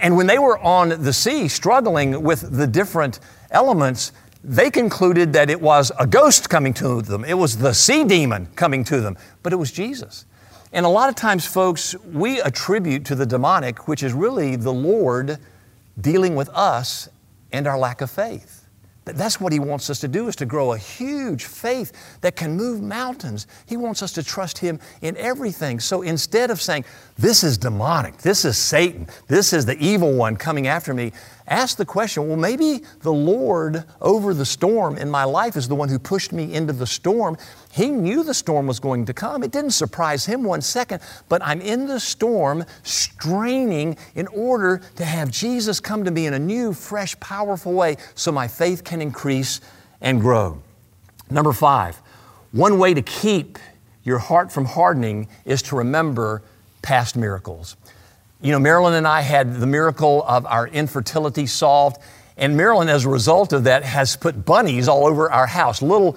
And 0.00 0.16
when 0.16 0.26
they 0.26 0.38
were 0.38 0.58
on 0.58 1.02
the 1.02 1.12
sea 1.12 1.46
struggling 1.46 2.22
with 2.22 2.56
the 2.56 2.66
different 2.66 3.20
elements, 3.50 4.12
they 4.42 4.70
concluded 4.70 5.34
that 5.34 5.50
it 5.50 5.60
was 5.60 5.92
a 5.98 6.06
ghost 6.06 6.48
coming 6.48 6.72
to 6.74 7.02
them. 7.02 7.22
It 7.22 7.34
was 7.34 7.58
the 7.58 7.74
sea 7.74 8.04
demon 8.04 8.46
coming 8.56 8.82
to 8.84 9.02
them, 9.02 9.18
but 9.42 9.52
it 9.52 9.56
was 9.56 9.70
Jesus. 9.70 10.24
And 10.72 10.86
a 10.86 10.88
lot 10.88 11.10
of 11.10 11.16
times, 11.16 11.44
folks, 11.44 11.94
we 12.12 12.40
attribute 12.40 13.04
to 13.06 13.14
the 13.14 13.26
demonic, 13.26 13.88
which 13.88 14.02
is 14.02 14.14
really 14.14 14.56
the 14.56 14.72
Lord 14.72 15.38
dealing 16.00 16.34
with 16.34 16.48
us 16.50 17.10
and 17.52 17.66
our 17.66 17.78
lack 17.78 18.00
of 18.00 18.10
faith. 18.10 18.57
That's 19.16 19.40
what 19.40 19.52
He 19.52 19.58
wants 19.58 19.90
us 19.90 20.00
to 20.00 20.08
do 20.08 20.28
is 20.28 20.36
to 20.36 20.46
grow 20.46 20.72
a 20.72 20.78
huge 20.78 21.44
faith 21.44 21.92
that 22.20 22.36
can 22.36 22.56
move 22.56 22.82
mountains. 22.82 23.46
He 23.66 23.76
wants 23.76 24.02
us 24.02 24.12
to 24.12 24.22
trust 24.22 24.58
Him 24.58 24.78
in 25.02 25.16
everything. 25.16 25.80
So 25.80 26.02
instead 26.02 26.50
of 26.50 26.60
saying, 26.60 26.84
this 27.16 27.44
is 27.44 27.58
demonic, 27.58 28.18
this 28.18 28.44
is 28.44 28.56
Satan, 28.56 29.06
this 29.26 29.52
is 29.52 29.66
the 29.66 29.78
evil 29.78 30.12
one 30.12 30.36
coming 30.36 30.66
after 30.66 30.94
me, 30.94 31.12
ask 31.48 31.76
the 31.76 31.84
question 31.84 32.28
well, 32.28 32.36
maybe 32.36 32.82
the 33.00 33.12
Lord 33.12 33.84
over 34.00 34.34
the 34.34 34.44
storm 34.44 34.96
in 34.96 35.10
my 35.10 35.24
life 35.24 35.56
is 35.56 35.68
the 35.68 35.74
one 35.74 35.88
who 35.88 35.98
pushed 35.98 36.32
me 36.32 36.54
into 36.54 36.72
the 36.72 36.86
storm. 36.86 37.36
He 37.72 37.88
knew 37.88 38.22
the 38.22 38.34
storm 38.34 38.66
was 38.66 38.80
going 38.80 39.06
to 39.06 39.14
come. 39.14 39.42
It 39.42 39.50
didn't 39.50 39.70
surprise 39.72 40.26
him 40.26 40.44
one 40.44 40.60
second, 40.60 41.02
but 41.28 41.42
I'm 41.44 41.60
in 41.60 41.86
the 41.86 42.00
storm 42.00 42.64
straining 42.82 43.96
in 44.14 44.26
order 44.28 44.80
to 44.96 45.04
have 45.04 45.30
Jesus 45.30 45.80
come 45.80 46.04
to 46.04 46.10
me 46.10 46.26
in 46.26 46.34
a 46.34 46.38
new, 46.38 46.72
fresh, 46.72 47.18
powerful 47.20 47.72
way 47.72 47.96
so 48.14 48.30
my 48.32 48.48
faith 48.48 48.84
can 48.84 49.00
increase 49.02 49.60
and 50.00 50.20
grow. 50.20 50.62
Number 51.30 51.52
five, 51.52 52.00
one 52.52 52.78
way 52.78 52.94
to 52.94 53.02
keep 53.02 53.58
your 54.04 54.18
heart 54.18 54.50
from 54.50 54.64
hardening 54.64 55.28
is 55.44 55.60
to 55.62 55.76
remember 55.76 56.42
past 56.82 57.16
miracles. 57.16 57.76
You 58.40 58.52
know, 58.52 58.60
Marilyn 58.60 58.94
and 58.94 59.06
I 59.06 59.22
had 59.22 59.56
the 59.56 59.66
miracle 59.66 60.22
of 60.22 60.46
our 60.46 60.68
infertility 60.68 61.46
solved, 61.46 62.00
and 62.36 62.56
Marilyn, 62.56 62.88
as 62.88 63.04
a 63.04 63.08
result 63.08 63.52
of 63.52 63.64
that, 63.64 63.82
has 63.82 64.14
put 64.14 64.44
bunnies 64.44 64.86
all 64.86 65.08
over 65.08 65.28
our 65.28 65.48
house, 65.48 65.82
little 65.82 66.16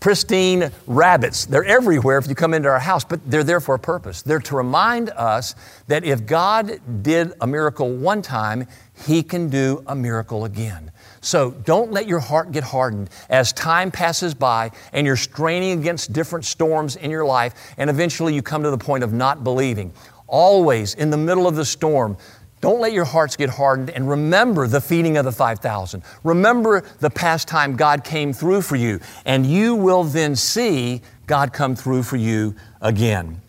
pristine 0.00 0.72
rabbits. 0.88 1.46
They're 1.46 1.64
everywhere 1.64 2.18
if 2.18 2.26
you 2.26 2.34
come 2.34 2.52
into 2.52 2.68
our 2.68 2.80
house, 2.80 3.04
but 3.04 3.20
they're 3.30 3.44
there 3.44 3.60
for 3.60 3.76
a 3.76 3.78
purpose. 3.78 4.22
They're 4.22 4.40
to 4.40 4.56
remind 4.56 5.10
us 5.10 5.54
that 5.86 6.02
if 6.02 6.26
God 6.26 6.80
did 7.02 7.32
a 7.40 7.46
miracle 7.46 7.92
one 7.92 8.22
time, 8.22 8.66
He 9.06 9.22
can 9.22 9.48
do 9.48 9.84
a 9.86 9.94
miracle 9.94 10.46
again. 10.46 10.90
So 11.20 11.50
don't 11.50 11.92
let 11.92 12.08
your 12.08 12.18
heart 12.18 12.50
get 12.50 12.64
hardened 12.64 13.10
as 13.28 13.52
time 13.52 13.90
passes 13.90 14.34
by 14.34 14.70
and 14.92 15.06
you're 15.06 15.16
straining 15.16 15.78
against 15.78 16.12
different 16.12 16.44
storms 16.44 16.96
in 16.96 17.10
your 17.10 17.26
life, 17.26 17.54
and 17.76 17.90
eventually 17.90 18.34
you 18.34 18.42
come 18.42 18.62
to 18.62 18.70
the 18.70 18.78
point 18.78 19.04
of 19.04 19.12
not 19.12 19.44
believing. 19.44 19.92
Always 20.30 20.94
in 20.94 21.10
the 21.10 21.16
middle 21.16 21.48
of 21.48 21.56
the 21.56 21.64
storm, 21.64 22.16
don't 22.60 22.80
let 22.80 22.92
your 22.92 23.04
hearts 23.04 23.36
get 23.36 23.50
hardened 23.50 23.90
and 23.90 24.08
remember 24.08 24.66
the 24.66 24.80
feeding 24.80 25.16
of 25.16 25.24
the 25.24 25.32
5,000. 25.32 26.02
Remember 26.24 26.82
the 27.00 27.10
past 27.10 27.48
time 27.48 27.74
God 27.74 28.04
came 28.04 28.32
through 28.32 28.62
for 28.62 28.76
you, 28.76 29.00
and 29.24 29.44
you 29.44 29.74
will 29.74 30.04
then 30.04 30.36
see 30.36 31.02
God 31.26 31.52
come 31.52 31.74
through 31.74 32.04
for 32.04 32.16
you 32.16 32.54
again. 32.80 33.40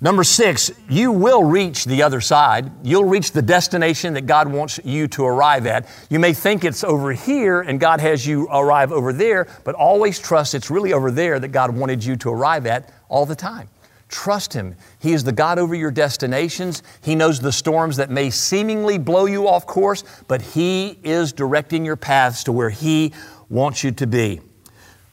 Number 0.00 0.22
six, 0.22 0.70
you 0.88 1.10
will 1.10 1.42
reach 1.42 1.84
the 1.84 2.04
other 2.04 2.20
side. 2.20 2.70
You'll 2.84 3.04
reach 3.04 3.32
the 3.32 3.42
destination 3.42 4.14
that 4.14 4.26
God 4.26 4.46
wants 4.46 4.78
you 4.84 5.08
to 5.08 5.24
arrive 5.24 5.66
at. 5.66 5.88
You 6.08 6.20
may 6.20 6.32
think 6.32 6.64
it's 6.64 6.84
over 6.84 7.12
here 7.12 7.62
and 7.62 7.80
God 7.80 8.00
has 8.00 8.24
you 8.24 8.46
arrive 8.48 8.92
over 8.92 9.12
there, 9.12 9.48
but 9.64 9.74
always 9.74 10.20
trust 10.20 10.54
it's 10.54 10.70
really 10.70 10.92
over 10.92 11.10
there 11.10 11.40
that 11.40 11.48
God 11.48 11.74
wanted 11.74 12.04
you 12.04 12.14
to 12.16 12.30
arrive 12.30 12.64
at 12.66 12.92
all 13.08 13.26
the 13.26 13.34
time. 13.34 13.68
Trust 14.08 14.54
Him. 14.54 14.74
He 14.98 15.12
is 15.12 15.24
the 15.24 15.32
God 15.32 15.58
over 15.58 15.74
your 15.74 15.90
destinations. 15.90 16.82
He 17.02 17.14
knows 17.14 17.40
the 17.40 17.52
storms 17.52 17.96
that 17.98 18.10
may 18.10 18.30
seemingly 18.30 18.98
blow 18.98 19.26
you 19.26 19.46
off 19.46 19.66
course, 19.66 20.02
but 20.26 20.40
He 20.40 20.98
is 21.04 21.32
directing 21.32 21.84
your 21.84 21.96
paths 21.96 22.44
to 22.44 22.52
where 22.52 22.70
He 22.70 23.12
wants 23.48 23.84
you 23.84 23.92
to 23.92 24.06
be. 24.06 24.40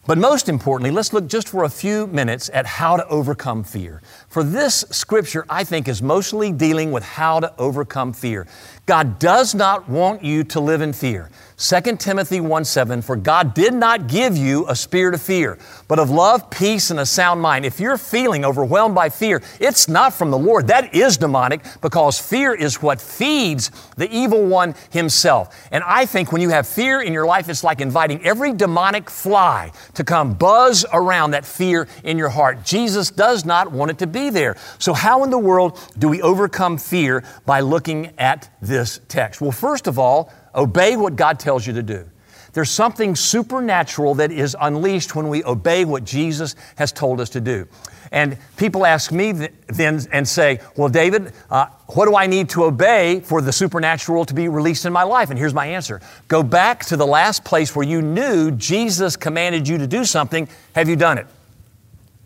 But 0.07 0.19
most 0.19 0.49
importantly, 0.49 0.91
let's 0.91 1.13
look 1.13 1.27
just 1.27 1.49
for 1.49 1.63
a 1.63 1.69
few 1.69 2.05
minutes 2.07 2.49
at 2.53 2.65
how 2.65 2.95
to 2.95 3.07
overcome 3.07 3.63
fear. 3.63 4.01
For 4.35 4.43
this 4.43 4.83
scripture, 4.89 5.45
I 5.49 5.63
think, 5.63 5.87
is 5.87 6.01
mostly 6.01 6.51
dealing 6.51 6.91
with 6.91 7.05
how 7.05 7.39
to 7.39 7.53
overcome 7.57 8.11
fear. 8.11 8.47
God 8.85 9.17
does 9.17 9.55
not 9.55 9.87
want 9.87 10.25
you 10.25 10.43
to 10.43 10.59
live 10.59 10.81
in 10.81 10.91
fear. 10.91 11.31
2 11.57 11.95
Timothy 11.95 12.41
1 12.41 12.65
7, 12.65 13.01
for 13.01 13.15
God 13.15 13.53
did 13.53 13.73
not 13.73 14.07
give 14.07 14.35
you 14.35 14.67
a 14.67 14.75
spirit 14.75 15.15
of 15.15 15.21
fear, 15.21 15.57
but 15.87 15.99
of 15.99 16.09
love, 16.09 16.49
peace, 16.49 16.91
and 16.91 16.99
a 16.99 17.05
sound 17.05 17.41
mind. 17.41 17.65
If 17.65 17.79
you're 17.79 17.97
feeling 17.97 18.43
overwhelmed 18.43 18.93
by 18.93 19.07
fear, 19.07 19.41
it's 19.61 19.87
not 19.87 20.13
from 20.13 20.31
the 20.31 20.37
Lord. 20.37 20.67
That 20.67 20.93
is 20.93 21.15
demonic 21.15 21.61
because 21.81 22.19
fear 22.19 22.53
is 22.53 22.81
what 22.81 22.99
feeds 22.99 23.71
the 23.95 24.13
evil 24.13 24.45
one 24.45 24.75
himself. 24.91 25.55
And 25.71 25.81
I 25.85 26.05
think 26.05 26.33
when 26.33 26.41
you 26.41 26.49
have 26.49 26.67
fear 26.67 27.01
in 27.01 27.13
your 27.13 27.25
life, 27.25 27.47
it's 27.47 27.63
like 27.63 27.79
inviting 27.79 28.23
every 28.25 28.51
demonic 28.51 29.09
fly 29.09 29.71
to 29.93 30.03
come 30.03 30.33
buzz 30.33 30.85
around 30.91 31.31
that 31.31 31.45
fear 31.45 31.87
in 32.03 32.17
your 32.17 32.29
heart. 32.29 32.65
Jesus 32.65 33.09
does 33.09 33.45
not 33.45 33.71
want 33.71 33.91
it 33.91 33.97
to 33.99 34.07
be 34.07 34.24
there. 34.29 34.57
So, 34.79 34.93
how 34.93 35.23
in 35.23 35.29
the 35.29 35.37
world 35.37 35.79
do 35.97 36.09
we 36.09 36.21
overcome 36.21 36.77
fear 36.77 37.23
by 37.45 37.61
looking 37.61 38.13
at 38.17 38.49
this 38.61 38.99
text? 39.07 39.41
Well, 39.41 39.51
first 39.51 39.87
of 39.87 39.99
all, 39.99 40.31
Obey 40.55 40.95
what 40.95 41.15
God 41.15 41.39
tells 41.39 41.67
you 41.67 41.73
to 41.73 41.83
do. 41.83 42.09
There's 42.53 42.71
something 42.71 43.17
supernatural 43.17 44.15
that 44.15 44.31
is 44.31 44.55
unleashed 44.59 45.13
when 45.13 45.27
we 45.27 45.43
obey 45.43 45.83
what 45.83 46.05
Jesus 46.05 46.55
has 46.77 46.93
told 46.93 47.19
us 47.19 47.29
to 47.31 47.41
do. 47.41 47.67
And 48.13 48.37
people 48.55 48.85
ask 48.85 49.11
me 49.11 49.33
then 49.67 49.99
and 50.13 50.25
say, 50.25 50.61
Well, 50.77 50.87
David, 50.87 51.33
uh, 51.49 51.65
what 51.87 52.05
do 52.05 52.15
I 52.15 52.27
need 52.27 52.49
to 52.51 52.63
obey 52.63 53.19
for 53.19 53.41
the 53.41 53.51
supernatural 53.51 54.23
to 54.25 54.33
be 54.33 54.47
released 54.47 54.85
in 54.85 54.93
my 54.93 55.03
life? 55.03 55.29
And 55.31 55.37
here's 55.37 55.53
my 55.53 55.65
answer 55.65 55.99
Go 56.29 56.41
back 56.41 56.85
to 56.85 56.95
the 56.95 57.05
last 57.05 57.43
place 57.43 57.75
where 57.75 57.85
you 57.85 58.01
knew 58.01 58.51
Jesus 58.51 59.17
commanded 59.17 59.67
you 59.67 59.77
to 59.79 59.87
do 59.87 60.05
something. 60.05 60.47
Have 60.75 60.87
you 60.87 60.95
done 60.95 61.17
it? 61.17 61.27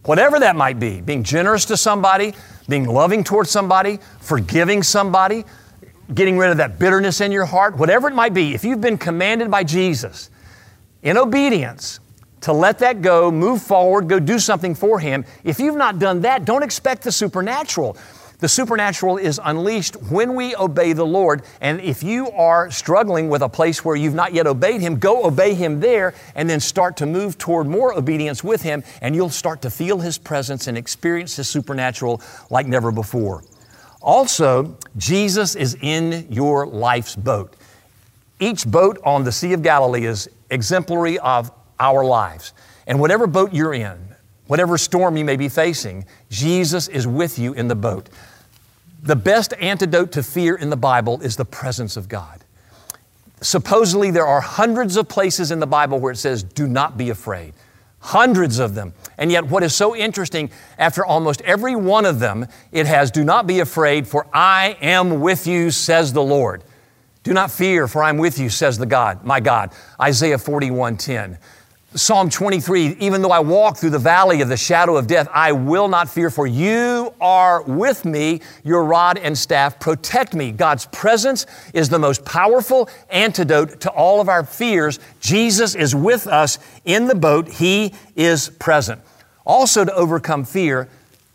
Whatever 0.04 0.40
that 0.40 0.56
might 0.56 0.80
be, 0.80 1.02
being 1.02 1.24
generous 1.24 1.66
to 1.66 1.78
somebody, 1.78 2.34
being 2.68 2.86
loving 2.86 3.24
towards 3.24 3.50
somebody, 3.50 4.00
forgiving 4.22 4.82
somebody, 4.84 5.44
getting 6.14 6.38
rid 6.38 6.52
of 6.52 6.58
that 6.58 6.80
bitterness 6.80 7.22
in 7.22 7.32
your 7.32 7.46
heart, 7.46 7.78
whatever 7.78 8.08
it 8.08 8.16
might 8.16 8.34
be, 8.34 8.54
if 8.54 8.64
you've 8.64 8.82
been 8.82 8.98
commanded 8.98 9.52
by 9.52 9.64
Jesus 9.64 10.30
in 11.04 11.18
obedience 11.18 12.00
to 12.42 12.54
let 12.54 12.80
that 12.80 13.02
go, 13.02 13.30
move 13.30 13.62
forward, 13.62 14.08
go 14.08 14.20
do 14.20 14.40
something 14.40 14.74
for 14.74 15.00
Him, 15.00 15.26
if 15.44 15.60
you've 15.60 15.76
not 15.76 16.00
done 16.00 16.22
that, 16.22 16.46
don't 16.46 16.64
expect 16.64 17.04
the 17.04 17.12
supernatural. 17.12 17.98
The 18.40 18.48
supernatural 18.48 19.18
is 19.18 19.40
unleashed 19.44 19.96
when 20.04 20.34
we 20.34 20.56
obey 20.56 20.94
the 20.94 21.06
Lord. 21.06 21.44
And 21.60 21.82
if 21.82 22.04
you 22.04 22.32
are 22.32 22.72
struggling 22.72 23.28
with 23.28 23.42
a 23.42 23.50
place 23.50 23.84
where 23.84 23.98
you've 23.98 24.14
not 24.14 24.34
yet 24.34 24.48
obeyed 24.48 24.80
Him, 24.80 24.98
go 24.98 25.26
obey 25.26 25.54
Him 25.54 25.82
there 25.82 26.14
and 26.36 26.50
then 26.50 26.62
start 26.62 26.96
to 26.98 27.06
move 27.06 27.38
toward 27.38 27.68
more 27.68 27.94
obedience 27.94 28.42
with 28.42 28.62
Him, 28.62 28.84
and 29.02 29.14
you'll 29.14 29.30
start 29.30 29.62
to 29.64 29.70
feel 29.70 30.00
His 30.00 30.18
presence 30.18 30.68
and 30.68 30.78
experience 30.78 31.36
His 31.36 31.50
supernatural 31.50 32.22
like 32.50 32.66
never 32.66 32.94
before. 32.94 33.44
Also, 34.02 34.78
Jesus 34.96 35.56
is 35.56 35.76
in 35.82 36.26
your 36.30 36.66
life's 36.66 37.18
boat. 37.18 37.58
Each 38.40 38.66
boat 38.66 38.98
on 39.04 39.26
the 39.26 39.34
Sea 39.34 39.52
of 39.52 39.62
Galilee 39.62 40.06
is 40.06 40.30
exemplary 40.50 41.20
of 41.20 41.52
our 41.78 42.06
lives. 42.06 42.54
And 42.88 43.02
whatever 43.02 43.28
boat 43.28 43.54
you're 43.54 43.74
in, 43.74 43.98
whatever 44.48 44.78
storm 44.78 45.18
you 45.18 45.26
may 45.26 45.36
be 45.36 45.50
facing, 45.50 46.06
Jesus 46.30 46.88
is 46.88 47.06
with 47.06 47.38
you 47.38 47.52
in 47.54 47.68
the 47.68 47.76
boat. 47.76 48.08
The 49.02 49.16
best 49.16 49.54
antidote 49.60 50.12
to 50.14 50.24
fear 50.24 50.56
in 50.56 50.70
the 50.70 50.78
Bible 50.78 51.22
is 51.22 51.36
the 51.36 51.46
presence 51.46 51.96
of 51.96 52.10
God. 52.10 52.44
Supposedly, 53.42 54.12
there 54.12 54.26
are 54.26 54.42
hundreds 54.42 54.98
of 54.98 55.08
places 55.08 55.52
in 55.52 55.60
the 55.60 55.68
Bible 55.68 56.00
where 56.00 56.12
it 56.12 56.18
says, 56.18 56.44
Do 56.44 56.68
not 56.68 56.98
be 56.98 57.10
afraid. 57.10 57.54
Hundreds 58.00 58.60
of 58.60 58.76
them. 58.76 58.94
And 59.18 59.32
yet, 59.32 59.46
what 59.46 59.64
is 59.64 59.74
so 59.74 59.96
interesting, 59.96 60.50
after 60.78 61.06
almost 61.06 61.42
every 61.42 61.76
one 61.76 62.06
of 62.06 62.20
them, 62.20 62.48
it 62.72 62.86
has, 62.88 63.12
Do 63.12 63.24
not 63.24 63.48
be 63.48 63.62
afraid, 63.62 64.08
for 64.08 64.28
I 64.34 64.78
am 64.82 65.22
with 65.22 65.48
you, 65.48 65.72
says 65.72 66.12
the 66.12 66.24
Lord. 66.24 66.64
Do 67.24 67.34
not 67.34 67.52
fear, 67.52 67.88
for 67.88 68.04
I'm 68.04 68.18
with 68.18 68.40
you, 68.40 68.50
says 68.50 68.78
the 68.78 68.86
God, 68.86 69.24
my 69.24 69.40
God. 69.40 69.72
Isaiah 70.02 70.38
41 70.38 70.98
10. 70.98 71.38
Psalm 71.96 72.30
23, 72.30 72.98
even 73.00 73.24
though 73.24 73.32
I 73.32 73.40
walk 73.40 73.78
through 73.78 73.90
the 73.90 73.98
valley 73.98 74.42
of 74.42 74.48
the 74.48 74.58
shadow 74.58 74.96
of 74.96 75.08
death, 75.08 75.28
I 75.34 75.54
will 75.54 75.88
not 75.88 76.08
fear, 76.08 76.30
for 76.30 76.46
you 76.46 77.16
are 77.20 77.64
with 77.64 78.06
me. 78.06 78.42
Your 78.64 78.84
rod 78.84 79.18
and 79.18 79.36
staff 79.36 79.80
protect 79.80 80.36
me. 80.36 80.52
God's 80.52 80.86
presence 80.86 81.48
is 81.74 81.90
the 81.90 81.98
most 81.98 82.24
powerful 82.26 82.92
antidote 83.10 83.82
to 83.82 83.90
all 83.90 84.22
of 84.22 84.30
our 84.30 84.44
fears. 84.44 85.00
Jesus 85.20 85.74
is 85.74 85.96
with 85.96 86.28
us 86.28 86.60
in 86.86 87.08
the 87.08 87.16
boat, 87.16 87.50
He 87.50 87.96
is 88.16 88.50
present. 88.60 89.02
Also, 89.44 89.84
to 89.84 89.94
overcome 89.96 90.46
fear, 90.46 90.90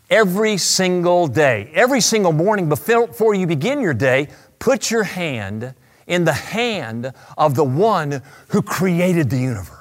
every 0.09 0.55
single 0.55 1.27
day, 1.27 1.69
every 1.73 1.99
single 1.99 2.31
morning 2.31 2.69
before 2.69 3.35
you 3.35 3.45
begin 3.45 3.81
your 3.81 3.93
day, 3.93 4.29
put 4.59 4.89
your 4.89 5.03
hand 5.03 5.73
in 6.07 6.23
the 6.23 6.31
hand 6.31 7.11
of 7.37 7.55
the 7.55 7.63
one 7.65 8.21
who 8.49 8.61
created 8.61 9.29
the 9.29 9.37
universe. 9.37 9.74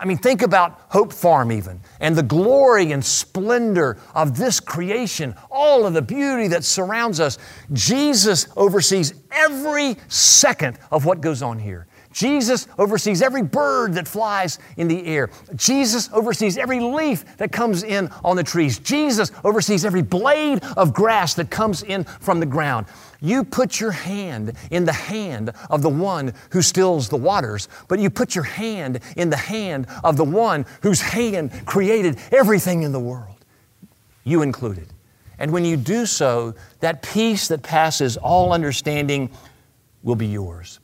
I 0.00 0.06
mean, 0.06 0.16
think 0.16 0.40
about 0.40 0.80
Hope 0.88 1.12
Farm, 1.12 1.52
even, 1.52 1.78
and 2.00 2.16
the 2.16 2.22
glory 2.22 2.92
and 2.92 3.04
splendor 3.04 3.98
of 4.14 4.34
this 4.34 4.58
creation, 4.58 5.34
all 5.50 5.86
of 5.86 5.92
the 5.92 6.00
beauty 6.00 6.48
that 6.48 6.64
surrounds 6.64 7.20
us. 7.20 7.36
Jesus 7.74 8.48
oversees 8.56 9.12
every 9.30 9.96
second 10.08 10.78
of 10.90 11.04
what 11.04 11.20
goes 11.20 11.42
on 11.42 11.58
here. 11.58 11.86
Jesus 12.12 12.66
oversees 12.78 13.20
every 13.20 13.42
bird 13.42 13.92
that 13.94 14.08
flies 14.08 14.58
in 14.78 14.88
the 14.88 15.04
air. 15.06 15.30
Jesus 15.54 16.08
oversees 16.12 16.56
every 16.56 16.80
leaf 16.80 17.36
that 17.36 17.52
comes 17.52 17.82
in 17.82 18.08
on 18.24 18.36
the 18.36 18.42
trees. 18.42 18.78
Jesus 18.78 19.30
oversees 19.44 19.84
every 19.84 20.02
blade 20.02 20.64
of 20.78 20.94
grass 20.94 21.34
that 21.34 21.50
comes 21.50 21.82
in 21.82 22.04
from 22.04 22.40
the 22.40 22.46
ground. 22.46 22.86
You 23.20 23.44
put 23.44 23.78
your 23.78 23.90
hand 23.90 24.54
in 24.70 24.84
the 24.84 24.92
hand 24.92 25.52
of 25.68 25.82
the 25.82 25.90
one 25.90 26.32
who 26.50 26.62
stills 26.62 27.08
the 27.08 27.16
waters, 27.16 27.68
but 27.88 27.98
you 27.98 28.08
put 28.08 28.34
your 28.34 28.44
hand 28.44 29.00
in 29.16 29.30
the 29.30 29.36
hand 29.36 29.86
of 30.02 30.16
the 30.16 30.24
one 30.24 30.64
whose 30.82 31.00
hand 31.00 31.66
created 31.66 32.18
everything 32.32 32.82
in 32.82 32.92
the 32.92 33.00
world, 33.00 33.36
you 34.24 34.42
included. 34.42 34.88
And 35.38 35.52
when 35.52 35.64
you 35.64 35.76
do 35.76 36.06
so, 36.06 36.54
that 36.80 37.02
peace 37.02 37.48
that 37.48 37.62
passes 37.62 38.16
all 38.16 38.52
understanding 38.52 39.30
will 40.02 40.16
be 40.16 40.26
yours. 40.26 40.80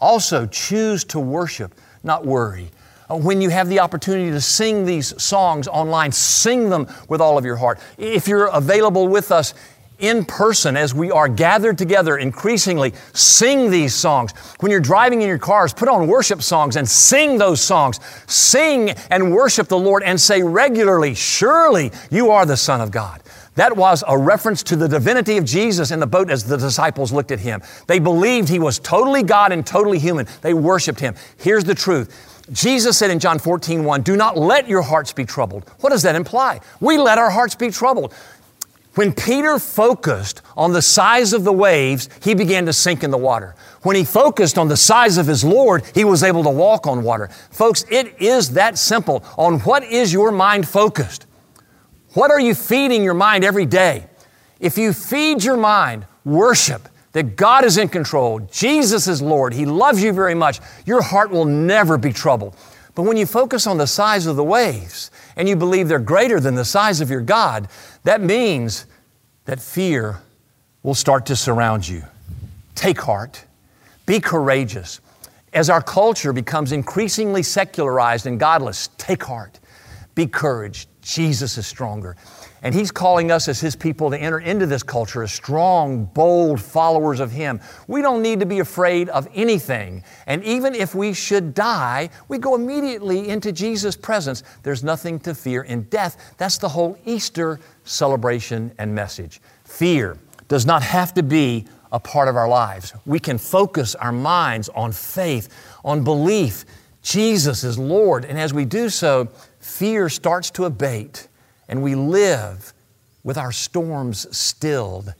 Also, 0.00 0.46
choose 0.46 1.04
to 1.04 1.20
worship, 1.20 1.74
not 2.02 2.24
worry. 2.24 2.70
Uh, 3.10 3.16
when 3.16 3.40
you 3.40 3.50
have 3.50 3.68
the 3.68 3.80
opportunity 3.80 4.30
to 4.30 4.40
sing 4.40 4.84
these 4.84 5.20
songs 5.22 5.68
online, 5.68 6.10
sing 6.12 6.70
them 6.70 6.86
with 7.08 7.20
all 7.20 7.36
of 7.36 7.44
your 7.44 7.56
heart. 7.56 7.80
If 7.98 8.28
you're 8.28 8.46
available 8.46 9.08
with 9.08 9.30
us 9.30 9.52
in 10.00 10.24
person 10.24 10.76
as 10.76 10.94
we 10.94 11.10
are 11.10 11.28
gathered 11.28 11.78
together 11.78 12.18
increasingly, 12.18 12.92
sing 13.12 13.70
these 13.70 13.94
songs. 13.94 14.32
When 14.60 14.70
you're 14.70 14.80
driving 14.80 15.22
in 15.22 15.28
your 15.28 15.38
cars, 15.38 15.72
put 15.72 15.88
on 15.88 16.06
worship 16.06 16.42
songs 16.42 16.76
and 16.76 16.88
sing 16.88 17.38
those 17.38 17.60
songs. 17.60 18.00
Sing 18.26 18.90
and 19.10 19.32
worship 19.32 19.68
the 19.68 19.78
Lord 19.78 20.02
and 20.02 20.20
say 20.20 20.42
regularly, 20.42 21.14
Surely 21.14 21.92
you 22.10 22.30
are 22.30 22.46
the 22.46 22.56
Son 22.56 22.80
of 22.80 22.90
God. 22.90 23.22
That 23.56 23.76
was 23.76 24.04
a 24.06 24.16
reference 24.16 24.62
to 24.64 24.76
the 24.76 24.88
divinity 24.88 25.36
of 25.36 25.44
Jesus 25.44 25.90
in 25.90 26.00
the 26.00 26.06
boat 26.06 26.30
as 26.30 26.44
the 26.44 26.56
disciples 26.56 27.12
looked 27.12 27.30
at 27.30 27.40
him. 27.40 27.60
They 27.88 27.98
believed 27.98 28.48
he 28.48 28.58
was 28.58 28.78
totally 28.78 29.22
God 29.22 29.52
and 29.52 29.66
totally 29.66 29.98
human. 29.98 30.26
They 30.40 30.54
worshiped 30.54 31.00
him. 31.00 31.14
Here's 31.36 31.64
the 31.64 31.74
truth 31.74 32.30
Jesus 32.52 32.98
said 32.98 33.10
in 33.10 33.18
John 33.18 33.38
14, 33.38 33.84
1, 33.84 34.02
Do 34.02 34.16
not 34.16 34.36
let 34.36 34.68
your 34.68 34.82
hearts 34.82 35.12
be 35.12 35.24
troubled. 35.24 35.68
What 35.80 35.90
does 35.90 36.02
that 36.02 36.14
imply? 36.14 36.60
We 36.80 36.98
let 36.98 37.18
our 37.18 37.30
hearts 37.30 37.54
be 37.54 37.70
troubled. 37.70 38.14
When 39.00 39.14
Peter 39.14 39.58
focused 39.58 40.42
on 40.58 40.74
the 40.74 40.82
size 40.82 41.32
of 41.32 41.42
the 41.42 41.54
waves, 41.54 42.10
he 42.22 42.34
began 42.34 42.66
to 42.66 42.72
sink 42.74 43.02
in 43.02 43.10
the 43.10 43.16
water. 43.16 43.54
When 43.80 43.96
he 43.96 44.04
focused 44.04 44.58
on 44.58 44.68
the 44.68 44.76
size 44.76 45.16
of 45.16 45.26
his 45.26 45.42
Lord, 45.42 45.84
he 45.94 46.04
was 46.04 46.22
able 46.22 46.42
to 46.42 46.50
walk 46.50 46.86
on 46.86 47.02
water. 47.02 47.28
Folks, 47.50 47.82
it 47.90 48.20
is 48.20 48.50
that 48.50 48.76
simple. 48.76 49.24
On 49.38 49.58
what 49.60 49.84
is 49.84 50.12
your 50.12 50.30
mind 50.30 50.68
focused? 50.68 51.24
What 52.12 52.30
are 52.30 52.40
you 52.40 52.54
feeding 52.54 53.02
your 53.02 53.14
mind 53.14 53.42
every 53.42 53.64
day? 53.64 54.04
If 54.58 54.76
you 54.76 54.92
feed 54.92 55.44
your 55.44 55.56
mind 55.56 56.04
worship, 56.26 56.86
that 57.12 57.36
God 57.36 57.64
is 57.64 57.78
in 57.78 57.88
control, 57.88 58.40
Jesus 58.52 59.08
is 59.08 59.22
Lord, 59.22 59.54
He 59.54 59.64
loves 59.64 60.02
you 60.02 60.12
very 60.12 60.34
much, 60.34 60.60
your 60.84 61.00
heart 61.00 61.30
will 61.30 61.46
never 61.46 61.96
be 61.96 62.12
troubled. 62.12 62.54
But 63.00 63.06
when 63.06 63.16
you 63.16 63.24
focus 63.24 63.66
on 63.66 63.78
the 63.78 63.86
size 63.86 64.26
of 64.26 64.36
the 64.36 64.44
waves 64.44 65.10
and 65.34 65.48
you 65.48 65.56
believe 65.56 65.88
they're 65.88 65.98
greater 65.98 66.38
than 66.38 66.54
the 66.54 66.66
size 66.66 67.00
of 67.00 67.08
your 67.08 67.22
God, 67.22 67.66
that 68.04 68.20
means 68.20 68.84
that 69.46 69.58
fear 69.58 70.18
will 70.82 70.94
start 70.94 71.24
to 71.24 71.34
surround 71.34 71.88
you. 71.88 72.02
Take 72.74 73.00
heart, 73.00 73.42
be 74.04 74.20
courageous. 74.20 75.00
As 75.54 75.70
our 75.70 75.80
culture 75.80 76.34
becomes 76.34 76.72
increasingly 76.72 77.42
secularized 77.42 78.26
and 78.26 78.38
godless, 78.38 78.90
take 78.98 79.22
heart, 79.24 79.60
be 80.14 80.26
courage. 80.26 80.86
Jesus 81.00 81.56
is 81.56 81.66
stronger. 81.66 82.18
And 82.62 82.74
He's 82.74 82.90
calling 82.90 83.30
us 83.30 83.48
as 83.48 83.60
His 83.60 83.74
people 83.74 84.10
to 84.10 84.18
enter 84.18 84.38
into 84.38 84.66
this 84.66 84.82
culture 84.82 85.22
as 85.22 85.32
strong, 85.32 86.04
bold 86.04 86.60
followers 86.60 87.20
of 87.20 87.32
Him. 87.32 87.60
We 87.86 88.02
don't 88.02 88.22
need 88.22 88.40
to 88.40 88.46
be 88.46 88.58
afraid 88.58 89.08
of 89.08 89.28
anything. 89.34 90.04
And 90.26 90.44
even 90.44 90.74
if 90.74 90.94
we 90.94 91.12
should 91.12 91.54
die, 91.54 92.10
we 92.28 92.38
go 92.38 92.54
immediately 92.54 93.28
into 93.28 93.52
Jesus' 93.52 93.96
presence. 93.96 94.42
There's 94.62 94.84
nothing 94.84 95.18
to 95.20 95.34
fear 95.34 95.62
in 95.62 95.84
death. 95.84 96.34
That's 96.36 96.58
the 96.58 96.68
whole 96.68 96.98
Easter 97.06 97.60
celebration 97.84 98.72
and 98.78 98.94
message. 98.94 99.40
Fear 99.64 100.18
does 100.48 100.66
not 100.66 100.82
have 100.82 101.14
to 101.14 101.22
be 101.22 101.66
a 101.92 101.98
part 101.98 102.28
of 102.28 102.36
our 102.36 102.48
lives. 102.48 102.92
We 103.06 103.18
can 103.18 103.38
focus 103.38 103.94
our 103.94 104.12
minds 104.12 104.68
on 104.70 104.92
faith, 104.92 105.48
on 105.84 106.04
belief. 106.04 106.64
Jesus 107.02 107.64
is 107.64 107.78
Lord. 107.78 108.24
And 108.24 108.38
as 108.38 108.52
we 108.52 108.64
do 108.64 108.88
so, 108.90 109.28
fear 109.60 110.08
starts 110.08 110.50
to 110.52 110.66
abate 110.66 111.28
and 111.70 111.82
we 111.82 111.94
live 111.94 112.74
with 113.22 113.38
our 113.38 113.52
storms 113.52 114.26
stilled 114.36 115.14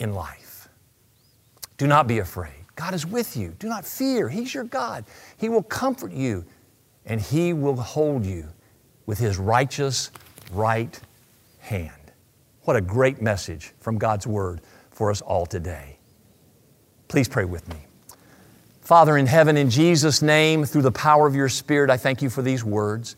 in 0.00 0.12
life. 0.12 0.68
Do 1.78 1.86
not 1.86 2.08
be 2.08 2.18
afraid. 2.18 2.52
God 2.74 2.94
is 2.94 3.06
with 3.06 3.36
you. 3.36 3.54
Do 3.60 3.68
not 3.68 3.86
fear. 3.86 4.28
He's 4.28 4.52
your 4.52 4.64
God. 4.64 5.04
He 5.38 5.48
will 5.48 5.62
comfort 5.62 6.12
you 6.12 6.44
and 7.06 7.20
He 7.20 7.52
will 7.52 7.76
hold 7.76 8.26
you 8.26 8.48
with 9.06 9.18
His 9.18 9.38
righteous 9.38 10.10
right 10.52 10.98
hand. 11.60 11.92
What 12.62 12.76
a 12.76 12.80
great 12.80 13.22
message 13.22 13.72
from 13.78 13.98
God's 13.98 14.26
Word 14.26 14.60
for 14.90 15.10
us 15.10 15.20
all 15.20 15.46
today. 15.46 15.98
Please 17.06 17.28
pray 17.28 17.44
with 17.44 17.68
me. 17.68 17.86
Father 18.80 19.16
in 19.16 19.26
heaven, 19.26 19.56
in 19.56 19.70
Jesus' 19.70 20.22
name, 20.22 20.64
through 20.64 20.82
the 20.82 20.92
power 20.92 21.28
of 21.28 21.36
your 21.36 21.48
Spirit, 21.48 21.88
I 21.88 21.96
thank 21.96 22.20
you 22.20 22.30
for 22.30 22.42
these 22.42 22.64
words. 22.64 23.14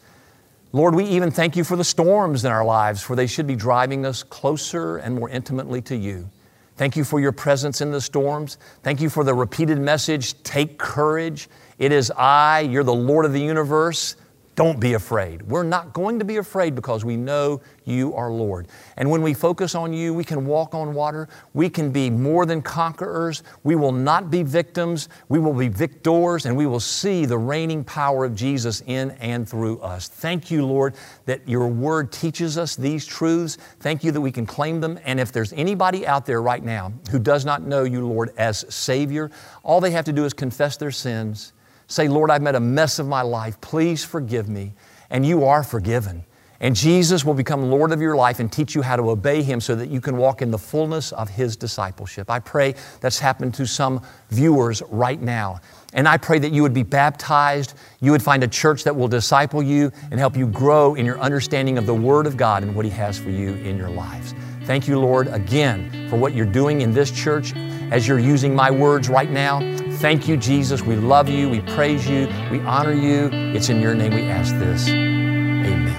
Lord, 0.75 0.97
we 0.97 1.05
even 1.05 1.31
thank 1.31 1.55
you 1.55 1.63
for 1.63 1.77
the 1.77 1.85
storms 1.85 2.45
in 2.45 2.51
our 2.51 2.65
lives, 2.65 3.01
for 3.01 3.15
they 3.15 3.29
should 3.29 3.47
be 3.47 3.55
driving 3.55 4.05
us 4.05 4.25
closer 4.25 4.97
and 4.97 5.15
more 5.15 5.31
intimately 5.31 5.81
to 5.83 5.95
you. 5.95 6.29
Thank 6.77 6.97
you 6.97 7.05
for 7.05 7.21
your 7.21 7.31
presence 7.31 7.81
in 7.81 7.93
the 7.93 8.01
storms. 8.01 8.59
Thank 8.83 9.01
you 9.01 9.09
for 9.09 9.23
the 9.23 9.35
repeated 9.35 9.79
message 9.79 10.43
take 10.43 10.77
courage. 10.77 11.49
It 11.79 11.93
is 11.93 12.11
I, 12.11 12.67
you're 12.69 12.83
the 12.83 12.93
Lord 12.93 13.25
of 13.25 13.33
the 13.33 13.41
universe. 13.41 14.17
Don't 14.55 14.79
be 14.79 14.93
afraid. 14.93 15.43
We're 15.43 15.65
not 15.65 15.93
going 15.93 16.21
to 16.21 16.25
be 16.25 16.37
afraid 16.37 16.77
because 16.77 17.05
we 17.05 17.17
know 17.17 17.61
you 17.85 18.15
are 18.15 18.31
Lord. 18.31 18.69
And 18.97 19.11
when 19.11 19.21
we 19.21 19.35
focus 19.35 19.75
on 19.75 19.93
you, 19.93 20.15
we 20.15 20.23
can 20.23 20.47
walk 20.47 20.75
on 20.75 20.95
water. 20.95 21.29
We 21.55 21.69
can 21.69 21.91
be 21.91 22.09
more 22.09 22.47
than 22.47 22.63
conquerors. 22.63 23.43
We 23.65 23.75
will 23.75 23.91
not 23.91 24.31
be 24.31 24.45
victims. 24.45 25.09
We 25.29 25.41
will 25.41 25.55
be 25.55 25.67
victors, 25.67 26.47
and 26.47 26.57
we 26.57 26.67
will 26.67 26.79
see 26.79 27.27
the 27.27 27.37
reigning 27.37 27.83
power 27.83 28.25
of 28.25 28.37
Jesus 28.37 28.81
in 28.87 29.11
and 29.13 29.49
through 29.49 29.81
us. 29.81 30.07
Thank 30.07 30.53
you, 30.53 30.65
Lord, 30.65 30.95
that 31.27 31.49
your 31.49 31.67
word 31.67 32.13
teaches 32.13 32.57
us 32.57 32.77
these 32.77 33.05
truths. 33.05 33.59
Thank 33.81 34.05
you 34.05 34.13
that 34.13 34.21
we 34.21 34.31
can 34.31 34.47
claim 34.47 34.81
them. 34.81 35.01
And 35.05 35.19
if 35.19 35.33
there's 35.33 35.53
anybody 35.55 36.07
out 36.07 36.27
there 36.27 36.41
right 36.41 36.63
now 36.63 36.93
who 37.11 37.19
does 37.19 37.45
not 37.45 37.63
know 37.63 37.83
you, 37.83 38.07
Lord, 38.07 38.31
as 38.37 38.65
Savior, 38.73 39.33
all 39.65 39.81
they 39.81 39.91
have 39.91 40.05
to 40.05 40.13
do 40.13 40.25
is 40.25 40.33
confess 40.33 40.77
their 40.77 40.93
sins 40.93 41.54
Say, 41.87 42.09
Lord, 42.09 42.31
I've 42.31 42.43
made 42.43 42.55
a 42.55 42.61
mess 42.61 42.99
of 42.99 43.07
my 43.07 43.23
life. 43.23 43.61
Please 43.61 44.05
forgive 44.05 44.49
me. 44.49 44.73
And 45.11 45.25
you 45.25 45.45
are 45.45 45.63
forgiven. 45.63 46.25
And 46.61 46.75
Jesus 46.75 47.25
will 47.25 47.35
become 47.35 47.71
Lord 47.71 47.93
of 47.93 48.01
your 48.01 48.17
life 48.17 48.41
and 48.41 48.51
teach 48.51 48.75
you 48.75 48.81
how 48.81 48.97
to 48.97 49.11
obey 49.11 49.43
Him 49.43 49.61
so 49.61 49.75
that 49.75 49.91
you 49.91 50.01
can 50.01 50.17
walk 50.17 50.41
in 50.41 50.51
the 50.51 50.59
fullness 50.59 51.13
of 51.13 51.29
His 51.29 51.57
discipleship. 51.57 52.31
I 52.31 52.39
pray 52.39 52.75
that's 53.01 53.19
happened 53.19 53.55
to 53.55 53.67
some 53.67 54.01
viewers 54.31 54.81
right 54.89 55.21
now. 55.21 55.61
And 55.93 56.09
I 56.09 56.17
pray 56.17 56.39
that 56.39 56.53
you 56.53 56.63
would 56.63 56.73
be 56.73 56.83
baptized, 56.83 57.75
you 58.01 58.13
would 58.13 58.23
find 58.23 58.43
a 58.43 58.49
church 58.49 58.83
that 58.85 58.97
will 58.97 59.09
disciple 59.09 59.63
you 59.63 59.93
and 60.11 60.19
help 60.19 60.37
you 60.37 60.47
grow 60.47 60.95
in 60.95 61.05
your 61.05 61.21
understanding 61.21 61.77
of 61.77 61.87
the 61.87 61.95
Word 61.95 62.27
of 62.27 62.37
God 62.37 62.63
and 62.63 62.75
what 62.75 62.85
He 62.85 62.91
has 62.93 63.19
for 63.19 63.31
you 63.31 63.55
in 63.57 63.77
your 63.77 63.91
lives. 63.91 64.35
Thank 64.65 64.89
you, 64.89 64.99
Lord, 64.99 65.29
again 65.29 66.09
for 66.09 66.17
what 66.17 66.35
you're 66.35 66.47
doing 66.47 66.81
in 66.81 66.95
this 66.95 67.11
church 67.11 67.55
as 67.91 68.09
you're 68.09 68.19
using 68.19 68.55
my 68.55 68.71
words 68.71 69.11
right 69.11 69.31
now. 69.31 69.61
Thank 70.05 70.29
you, 70.29 70.37
Jesus. 70.37 70.83
We 70.83 70.97
love 70.97 71.31
you. 71.31 71.49
We 71.49 71.63
praise 71.63 72.07
you. 72.07 72.29
We 72.51 72.61
honor 72.61 72.93
you. 72.93 73.31
It's 73.33 73.71
in 73.71 73.81
your 73.81 73.95
name 73.95 74.13
we 74.13 74.25
ask 74.25 74.55
this. 74.59 74.87
Amen. 74.91 75.97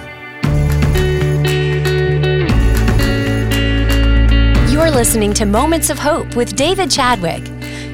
You're 4.70 4.92
listening 4.92 5.34
to 5.34 5.44
Moments 5.44 5.90
of 5.90 5.98
Hope 5.98 6.36
with 6.36 6.54
David 6.54 6.88
Chadwick. 6.88 7.42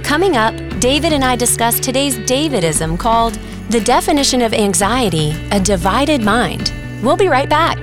Coming 0.04 0.36
up, 0.36 0.54
David 0.80 1.14
and 1.14 1.24
I 1.24 1.34
discuss 1.34 1.80
today's 1.80 2.18
Davidism 2.18 2.98
called 2.98 3.38
The 3.70 3.80
Definition 3.80 4.42
of 4.42 4.52
Anxiety 4.52 5.32
A 5.50 5.58
Divided 5.58 6.22
Mind. 6.22 6.74
We'll 7.02 7.16
be 7.16 7.28
right 7.28 7.48
back. 7.48 7.78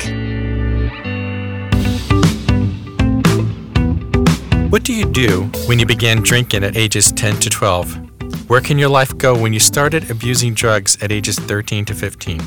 What 4.71 4.83
do 4.83 4.93
you 4.93 5.05
do 5.05 5.49
when 5.65 5.79
you 5.79 5.87
began 5.87 6.21
drinking 6.21 6.63
at 6.63 6.77
ages 6.77 7.11
10 7.11 7.39
to 7.39 7.49
12? 7.49 8.08
Where 8.49 8.61
can 8.61 8.79
your 8.79 8.89
life 8.89 9.15
go 9.15 9.39
when 9.39 9.53
you 9.53 9.59
started 9.59 10.09
abusing 10.09 10.55
drugs 10.55 10.97
at 11.03 11.11
ages 11.11 11.37
13 11.37 11.85
to 11.85 11.93
15? 11.93 12.41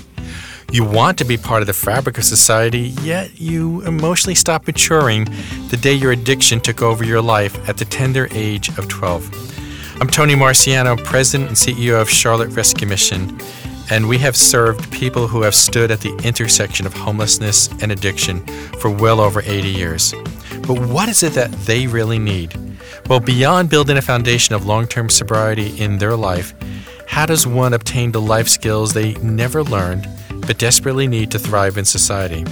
You 0.72 0.82
want 0.82 1.16
to 1.18 1.24
be 1.24 1.36
part 1.36 1.62
of 1.62 1.68
the 1.68 1.72
fabric 1.72 2.18
of 2.18 2.24
society, 2.24 2.92
yet 3.02 3.40
you 3.40 3.82
emotionally 3.82 4.34
stop 4.34 4.66
maturing 4.66 5.28
the 5.68 5.78
day 5.80 5.92
your 5.92 6.10
addiction 6.10 6.60
took 6.60 6.82
over 6.82 7.04
your 7.04 7.22
life 7.22 7.56
at 7.68 7.76
the 7.76 7.84
tender 7.84 8.26
age 8.32 8.68
of 8.78 8.88
12. 8.88 10.00
I'm 10.00 10.08
Tony 10.08 10.34
Marciano, 10.34 10.98
President 11.04 11.50
and 11.50 11.56
CEO 11.56 12.02
of 12.02 12.10
Charlotte 12.10 12.48
Rescue 12.48 12.88
Mission, 12.88 13.38
and 13.88 14.08
we 14.08 14.18
have 14.18 14.36
served 14.36 14.90
people 14.90 15.28
who 15.28 15.42
have 15.42 15.54
stood 15.54 15.92
at 15.92 16.00
the 16.00 16.16
intersection 16.24 16.84
of 16.84 16.94
homelessness 16.94 17.68
and 17.80 17.92
addiction 17.92 18.40
for 18.80 18.90
well 18.90 19.20
over 19.20 19.40
80 19.40 19.68
years. 19.68 20.14
But 20.66 20.80
what 20.80 21.08
is 21.08 21.22
it 21.22 21.34
that 21.34 21.52
they 21.64 21.86
really 21.86 22.18
need? 22.18 22.71
Well, 23.08 23.20
beyond 23.20 23.70
building 23.70 23.96
a 23.96 24.02
foundation 24.02 24.54
of 24.54 24.66
long 24.66 24.86
term 24.86 25.08
sobriety 25.10 25.80
in 25.80 25.98
their 25.98 26.16
life, 26.16 26.54
how 27.06 27.26
does 27.26 27.46
one 27.46 27.74
obtain 27.74 28.12
the 28.12 28.20
life 28.20 28.48
skills 28.48 28.92
they 28.92 29.14
never 29.14 29.62
learned 29.62 30.08
but 30.46 30.58
desperately 30.58 31.06
need 31.06 31.30
to 31.30 31.38
thrive 31.38 31.76
in 31.76 31.84
society? 31.84 32.44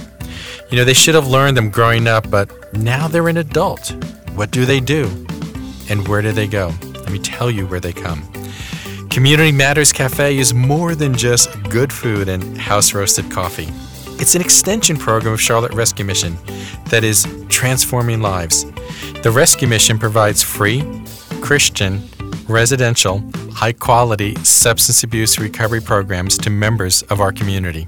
You 0.69 0.77
know, 0.77 0.85
they 0.85 0.93
should 0.93 1.15
have 1.15 1.27
learned 1.27 1.57
them 1.57 1.69
growing 1.69 2.07
up, 2.07 2.29
but 2.29 2.49
now 2.73 3.07
they're 3.07 3.27
an 3.27 3.37
adult. 3.37 3.93
What 4.35 4.51
do 4.51 4.65
they 4.65 4.79
do? 4.79 5.05
And 5.89 6.07
where 6.07 6.21
do 6.21 6.31
they 6.31 6.47
go? 6.47 6.73
Let 6.95 7.11
me 7.11 7.19
tell 7.19 7.51
you 7.51 7.67
where 7.67 7.79
they 7.79 7.91
come. 7.91 8.21
Community 9.09 9.51
Matters 9.51 9.91
Cafe 9.91 10.37
is 10.37 10.53
more 10.53 10.95
than 10.95 11.13
just 11.13 11.49
good 11.63 11.91
food 11.91 12.29
and 12.29 12.57
house 12.57 12.93
roasted 12.93 13.29
coffee. 13.29 13.67
It's 14.21 14.35
an 14.35 14.41
extension 14.41 14.97
program 14.97 15.33
of 15.33 15.41
Charlotte 15.41 15.73
Rescue 15.73 16.05
Mission 16.05 16.37
that 16.91 17.03
is 17.03 17.25
transforming 17.49 18.21
lives. 18.21 18.65
The 19.23 19.31
rescue 19.33 19.67
mission 19.67 19.97
provides 19.97 20.43
free, 20.43 20.83
Christian, 21.41 22.07
residential, 22.47 23.23
high 23.51 23.73
quality 23.73 24.35
substance 24.43 25.01
abuse 25.03 25.39
recovery 25.39 25.81
programs 25.81 26.37
to 26.37 26.51
members 26.51 27.01
of 27.09 27.19
our 27.19 27.31
community. 27.31 27.87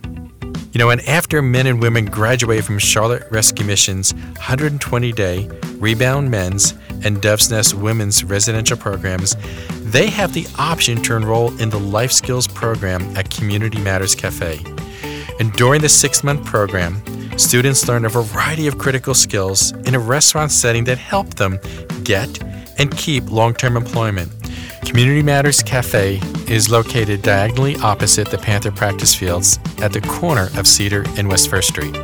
You 0.71 0.79
know, 0.79 0.89
and 0.89 1.01
after 1.07 1.39
men 1.43 1.67
and 1.67 1.79
women 1.79 2.05
graduate 2.05 2.63
from 2.63 2.79
Charlotte 2.79 3.27
Rescue 3.29 3.63
Mission's 3.63 4.15
120 4.15 5.11
day 5.11 5.47
Rebound 5.75 6.31
Men's 6.31 6.73
and 7.03 7.21
Dove's 7.21 7.51
Nest 7.51 7.75
Women's 7.75 8.23
residential 8.23 8.75
programs, 8.75 9.35
they 9.83 10.07
have 10.07 10.33
the 10.33 10.47
option 10.57 10.99
to 11.03 11.15
enroll 11.15 11.55
in 11.59 11.69
the 11.69 11.79
Life 11.79 12.11
Skills 12.11 12.47
program 12.47 13.15
at 13.15 13.29
Community 13.29 13.77
Matters 13.77 14.15
Cafe. 14.15 14.59
And 15.39 15.51
during 15.53 15.81
the 15.81 15.89
six 15.89 16.23
month 16.23 16.45
program, 16.45 17.01
Students 17.38 17.88
learn 17.88 18.05
a 18.05 18.09
variety 18.09 18.67
of 18.67 18.77
critical 18.77 19.15
skills 19.15 19.71
in 19.88 19.95
a 19.95 19.99
restaurant 19.99 20.51
setting 20.51 20.83
that 20.83 20.99
help 20.99 21.33
them 21.33 21.59
get 22.03 22.41
and 22.77 22.95
keep 22.95 23.29
long 23.31 23.55
term 23.55 23.75
employment. 23.75 24.31
Community 24.86 25.23
Matters 25.23 25.63
Cafe 25.63 26.19
is 26.47 26.69
located 26.69 27.23
diagonally 27.23 27.75
opposite 27.77 28.29
the 28.29 28.38
Panther 28.38 28.71
practice 28.71 29.15
fields 29.15 29.57
at 29.81 29.93
the 29.93 30.01
corner 30.01 30.49
of 30.57 30.67
Cedar 30.67 31.05
and 31.17 31.27
West 31.27 31.49
First 31.49 31.69
Street. 31.69 31.95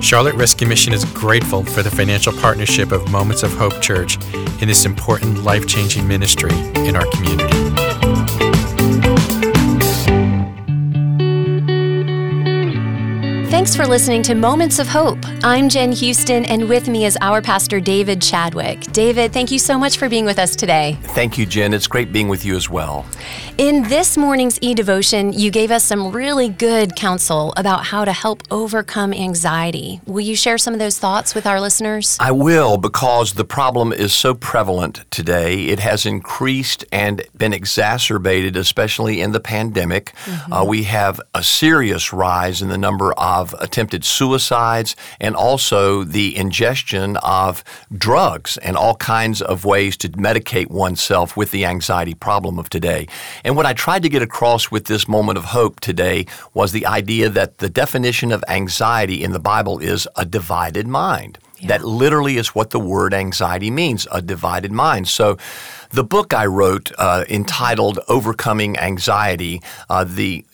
Charlotte 0.00 0.34
Rescue 0.34 0.66
Mission 0.66 0.94
is 0.94 1.04
grateful 1.06 1.62
for 1.64 1.82
the 1.82 1.90
financial 1.90 2.32
partnership 2.32 2.90
of 2.90 3.10
Moments 3.10 3.42
of 3.42 3.52
Hope 3.54 3.82
Church 3.82 4.16
in 4.62 4.68
this 4.68 4.86
important 4.86 5.44
life 5.44 5.66
changing 5.66 6.08
ministry 6.08 6.54
in 6.76 6.96
our 6.96 7.06
community. 7.12 7.83
Thanks 13.54 13.76
for 13.76 13.86
listening 13.86 14.24
to 14.24 14.34
Moments 14.34 14.80
of 14.80 14.88
Hope. 14.88 15.20
I'm 15.44 15.68
Jen 15.68 15.92
Houston, 15.92 16.44
and 16.46 16.68
with 16.68 16.88
me 16.88 17.04
is 17.04 17.16
our 17.20 17.40
pastor, 17.40 17.78
David 17.78 18.20
Chadwick. 18.20 18.80
David, 18.90 19.32
thank 19.32 19.52
you 19.52 19.60
so 19.60 19.78
much 19.78 19.96
for 19.96 20.08
being 20.08 20.24
with 20.24 20.40
us 20.40 20.56
today. 20.56 20.98
Thank 21.02 21.38
you, 21.38 21.46
Jen. 21.46 21.72
It's 21.72 21.86
great 21.86 22.12
being 22.12 22.26
with 22.26 22.44
you 22.44 22.56
as 22.56 22.68
well. 22.68 23.06
In 23.56 23.84
this 23.84 24.16
morning's 24.16 24.58
e 24.60 24.74
devotion, 24.74 25.32
you 25.32 25.52
gave 25.52 25.70
us 25.70 25.84
some 25.84 26.10
really 26.10 26.48
good 26.48 26.96
counsel 26.96 27.54
about 27.56 27.84
how 27.84 28.04
to 28.04 28.12
help 28.12 28.42
overcome 28.50 29.14
anxiety. 29.14 30.00
Will 30.04 30.22
you 30.22 30.34
share 30.34 30.58
some 30.58 30.72
of 30.72 30.80
those 30.80 30.98
thoughts 30.98 31.36
with 31.36 31.46
our 31.46 31.60
listeners? 31.60 32.16
I 32.18 32.32
will, 32.32 32.76
because 32.76 33.34
the 33.34 33.44
problem 33.44 33.92
is 33.92 34.12
so 34.12 34.34
prevalent 34.34 35.04
today. 35.12 35.66
It 35.66 35.78
has 35.78 36.04
increased 36.04 36.84
and 36.90 37.22
been 37.38 37.52
exacerbated, 37.52 38.56
especially 38.56 39.20
in 39.20 39.30
the 39.30 39.38
pandemic. 39.38 40.06
Mm-hmm. 40.24 40.52
Uh, 40.52 40.64
we 40.64 40.82
have 40.82 41.20
a 41.32 41.44
serious 41.44 42.12
rise 42.12 42.60
in 42.60 42.68
the 42.68 42.78
number 42.78 43.12
of 43.12 43.43
attempted 43.58 44.04
suicides 44.04 44.94
and 45.20 45.34
also 45.34 46.04
the 46.04 46.36
ingestion 46.36 47.16
of 47.18 47.64
drugs 47.92 48.56
and 48.58 48.76
all 48.76 48.94
kinds 48.96 49.42
of 49.42 49.64
ways 49.64 49.96
to 49.98 50.08
medicate 50.10 50.70
oneself 50.70 51.36
with 51.36 51.50
the 51.50 51.64
anxiety 51.64 52.14
problem 52.14 52.58
of 52.58 52.70
today. 52.70 53.06
And 53.44 53.56
what 53.56 53.66
I 53.66 53.72
tried 53.72 54.02
to 54.04 54.08
get 54.08 54.22
across 54.22 54.70
with 54.70 54.86
this 54.86 55.08
moment 55.08 55.36
of 55.36 55.44
hope 55.44 55.80
today 55.80 56.26
was 56.54 56.72
the 56.72 56.86
idea 56.86 57.28
that 57.28 57.58
the 57.58 57.68
definition 57.68 58.32
of 58.32 58.44
anxiety 58.48 59.22
in 59.22 59.32
the 59.32 59.40
Bible 59.40 59.78
is 59.80 60.08
a 60.16 60.24
divided 60.24 60.86
mind. 60.86 61.38
Yeah. 61.58 61.68
That 61.68 61.84
literally 61.84 62.36
is 62.36 62.48
what 62.48 62.70
the 62.70 62.80
word 62.80 63.14
anxiety 63.14 63.70
means 63.70 64.06
a 64.12 64.20
divided 64.20 64.72
mind. 64.72 65.08
So, 65.08 65.38
the 65.90 66.04
book 66.04 66.34
I 66.34 66.46
wrote 66.46 66.90
uh, 66.98 67.24
entitled 67.28 68.00
Overcoming 68.08 68.76
Anxiety, 68.76 69.62
uh, 69.88 70.02
the 70.02 70.44